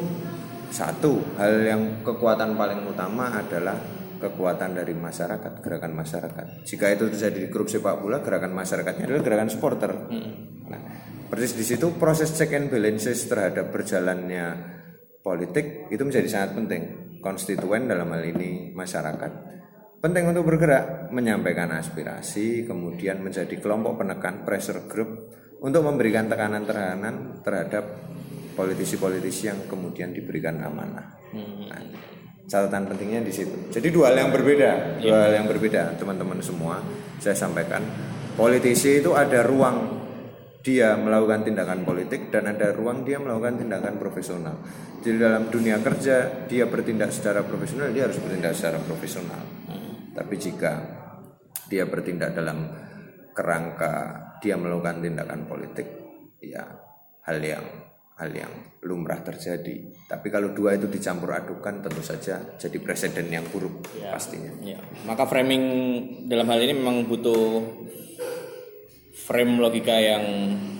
satu 0.70 1.18
hal 1.36 1.66
yang 1.66 1.82
kekuatan 2.06 2.54
paling 2.54 2.86
utama 2.86 3.34
adalah 3.34 3.74
kekuatan 4.20 4.76
dari 4.76 4.92
masyarakat, 4.92 5.64
gerakan 5.64 5.96
masyarakat. 5.96 6.46
Jika 6.68 6.86
itu 6.92 7.08
terjadi 7.08 7.38
di 7.40 7.48
grup 7.48 7.72
sepak 7.72 7.98
bola, 7.98 8.20
gerakan 8.20 8.52
masyarakatnya 8.52 9.08
adalah 9.08 9.22
gerakan 9.24 9.48
supporter. 9.48 9.90
Hmm. 10.12 10.32
Nah, 10.68 10.80
persis 11.32 11.56
di 11.56 11.64
situ 11.64 11.96
proses 11.96 12.30
check 12.36 12.52
and 12.52 12.68
balances 12.68 13.24
terhadap 13.26 13.72
berjalannya 13.72 14.76
politik 15.24 15.88
itu 15.88 16.02
menjadi 16.04 16.28
sangat 16.28 16.50
penting. 16.54 16.82
Konstituen 17.20 17.88
dalam 17.88 18.08
hal 18.12 18.24
ini 18.24 18.72
masyarakat 18.72 19.59
penting 20.00 20.32
untuk 20.32 20.48
bergerak, 20.48 21.12
menyampaikan 21.12 21.76
aspirasi, 21.76 22.64
kemudian 22.64 23.20
menjadi 23.20 23.52
kelompok 23.60 24.00
penekan 24.00 24.48
pressure 24.48 24.88
group 24.88 25.36
untuk 25.60 25.84
memberikan 25.84 26.24
tekanan-tekanan 26.24 27.44
terhadap 27.44 27.84
politisi-politisi 28.56 29.52
yang 29.52 29.60
kemudian 29.68 30.16
diberikan 30.16 30.56
amanah. 30.64 31.20
Hmm. 31.36 31.68
Nah, 31.68 31.80
catatan 32.48 32.88
pentingnya 32.88 33.20
di 33.22 33.32
situ. 33.32 33.68
Jadi 33.68 33.92
dua 33.92 34.10
hal 34.10 34.26
yang 34.26 34.32
berbeda, 34.32 35.00
dua 35.04 35.06
yeah. 35.06 35.22
hal 35.28 35.32
yang 35.44 35.46
berbeda 35.46 36.00
teman-teman 36.00 36.40
semua. 36.40 36.80
Saya 37.20 37.36
sampaikan, 37.36 37.84
politisi 38.34 39.04
itu 39.04 39.12
ada 39.12 39.44
ruang 39.44 40.00
dia 40.60 40.92
melakukan 40.92 41.44
tindakan 41.44 41.88
politik 41.88 42.28
dan 42.28 42.52
ada 42.52 42.72
ruang 42.72 43.04
dia 43.04 43.16
melakukan 43.20 43.60
tindakan 43.60 43.96
profesional. 43.96 44.56
Jadi 45.00 45.16
dalam 45.16 45.48
dunia 45.48 45.80
kerja 45.80 46.44
dia 46.48 46.64
bertindak 46.68 47.12
secara 47.12 47.44
profesional, 47.44 47.92
dia 47.92 48.08
harus 48.08 48.20
bertindak 48.20 48.52
secara 48.56 48.80
profesional. 48.80 49.40
Tapi 50.20 50.34
jika 50.36 50.72
dia 51.72 51.88
bertindak 51.88 52.36
dalam 52.36 52.68
kerangka 53.32 54.20
dia 54.44 54.60
melakukan 54.60 55.00
tindakan 55.00 55.48
politik, 55.48 55.88
ya 56.44 56.68
hal 57.24 57.40
yang 57.40 57.64
hal 58.20 58.28
yang 58.36 58.52
lumrah 58.84 59.24
terjadi. 59.24 59.88
Tapi 60.04 60.28
kalau 60.28 60.52
dua 60.52 60.76
itu 60.76 60.92
dicampur 60.92 61.32
adukan 61.32 61.80
tentu 61.80 62.04
saja 62.04 62.36
jadi 62.60 62.76
presiden 62.84 63.32
yang 63.32 63.48
buruk 63.48 63.80
ya, 63.96 64.12
pastinya. 64.12 64.52
Ya. 64.60 64.76
Maka 65.08 65.24
framing 65.24 65.64
dalam 66.28 66.44
hal 66.52 66.60
ini 66.60 66.76
memang 66.76 67.08
butuh 67.08 67.64
frame 69.24 69.56
logika 69.56 69.96
yang 69.96 70.24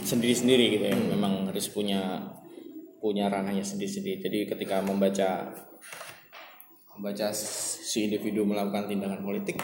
sendiri-sendiri 0.05 0.64
gitu 0.76 0.85
ya. 0.92 0.96
Hmm. 1.00 1.09
Memang 1.16 1.33
harus 1.48 1.64
punya 1.72 2.29
punya 3.00 3.33
ranahnya 3.33 3.64
sendiri-sendiri. 3.64 4.20
Jadi 4.20 4.38
ketika 4.53 4.85
membaca 4.85 5.48
membaca 7.01 7.33
si 7.33 8.13
individu 8.13 8.45
melakukan 8.45 8.85
tindakan 8.85 9.25
politik 9.25 9.57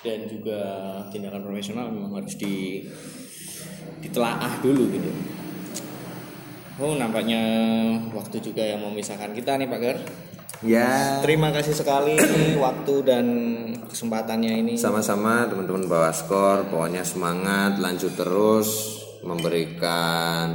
dan 0.00 0.24
juga 0.24 0.60
tindakan 1.12 1.44
profesional 1.44 1.92
memang 1.92 2.24
harus 2.24 2.40
di 2.40 2.80
ditelaah 4.00 4.64
dulu 4.64 4.88
gitu 4.96 5.12
Oh 6.78 6.94
nampaknya 6.94 7.42
waktu 8.14 8.38
juga 8.38 8.62
yang 8.62 8.78
memisahkan 8.86 9.34
kita 9.34 9.58
nih 9.58 9.66
Pak 9.66 9.80
Gar. 9.82 9.98
Ya. 10.62 11.18
Terima 11.18 11.50
kasih 11.50 11.74
sekali 11.74 12.14
waktu 12.64 12.94
dan 13.02 13.26
kesempatannya 13.90 14.62
ini. 14.62 14.74
Sama-sama 14.78 15.50
teman-teman 15.50 15.90
bawa 15.90 16.14
skor, 16.14 16.70
pokoknya 16.70 17.02
semangat, 17.02 17.82
lanjut 17.82 18.14
terus 18.14 19.02
memberikan 19.26 20.46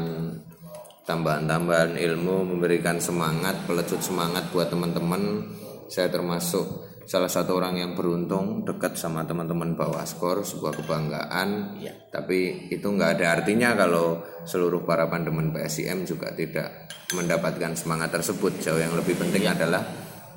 tambahan-tambahan 1.04 2.00
ilmu, 2.00 2.56
memberikan 2.56 3.04
semangat, 3.04 3.60
pelecut 3.68 4.00
semangat 4.00 4.48
buat 4.56 4.72
teman-teman. 4.72 5.44
Saya 5.88 6.12
termasuk 6.12 6.94
salah 7.04 7.28
satu 7.28 7.60
orang 7.60 7.84
yang 7.84 7.92
beruntung 8.00 8.64
dekat 8.64 8.96
sama 8.96 9.28
teman-teman 9.28 9.76
bawa 9.76 10.08
skor 10.08 10.40
sebuah 10.48 10.80
kebanggaan 10.80 11.80
ya. 11.84 11.92
tapi 12.08 12.72
itu 12.72 12.88
nggak 12.88 13.20
ada 13.20 13.40
artinya 13.40 13.76
kalau 13.76 14.24
seluruh 14.48 14.88
para 14.88 15.12
pandemen 15.12 15.52
PSIM 15.52 16.08
juga 16.08 16.32
tidak 16.32 16.88
mendapatkan 17.12 17.76
semangat 17.76 18.16
tersebut 18.16 18.56
jauh 18.64 18.80
yang 18.80 18.96
lebih 18.96 19.20
penting 19.20 19.44
ya. 19.44 19.52
adalah 19.52 19.84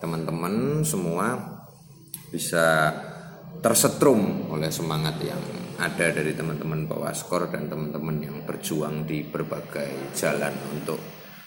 teman-teman 0.02 0.82
semua 0.82 1.38
bisa 2.34 2.90
tersetrum 3.62 4.50
oleh 4.50 4.68
semangat 4.68 5.16
yang 5.22 5.40
ada 5.76 6.08
dari 6.12 6.34
teman-teman 6.34 6.88
bawa 6.88 7.14
skor 7.14 7.46
dan 7.52 7.70
teman-teman 7.70 8.16
yang 8.20 8.36
berjuang 8.42 9.06
di 9.06 9.22
berbagai 9.22 10.12
jalan 10.18 10.52
untuk 10.72 10.98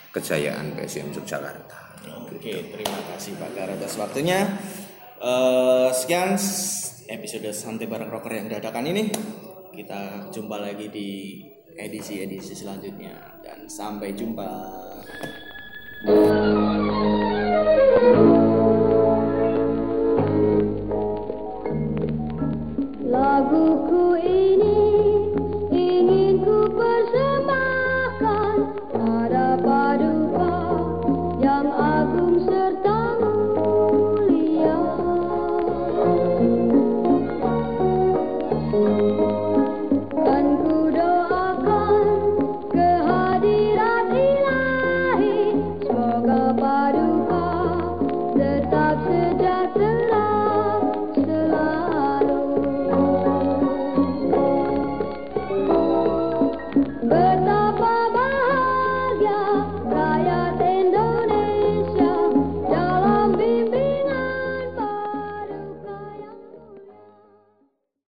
kejayaan 0.09 0.73
PSIM 0.77 1.13
Yogyakarta. 1.13 1.88
Oke, 2.07 2.71
terima 2.71 2.99
kasih 3.11 3.35
Pak 3.35 3.51
Gar 3.51 3.75
atas 3.75 3.99
waktunya. 3.99 4.47
Uh, 5.19 5.91
sekian 5.91 6.39
episode 7.11 7.51
santai 7.51 7.91
bareng 7.91 8.07
rocker 8.07 8.39
yang 8.39 8.47
dadakan 8.47 8.87
ini. 8.87 9.11
Kita 9.75 10.31
jumpa 10.31 10.55
lagi 10.63 10.87
di 10.87 11.09
edisi-edisi 11.75 12.55
selanjutnya 12.55 13.43
dan 13.43 13.67
sampai 13.67 14.15
jumpa. 14.15 14.47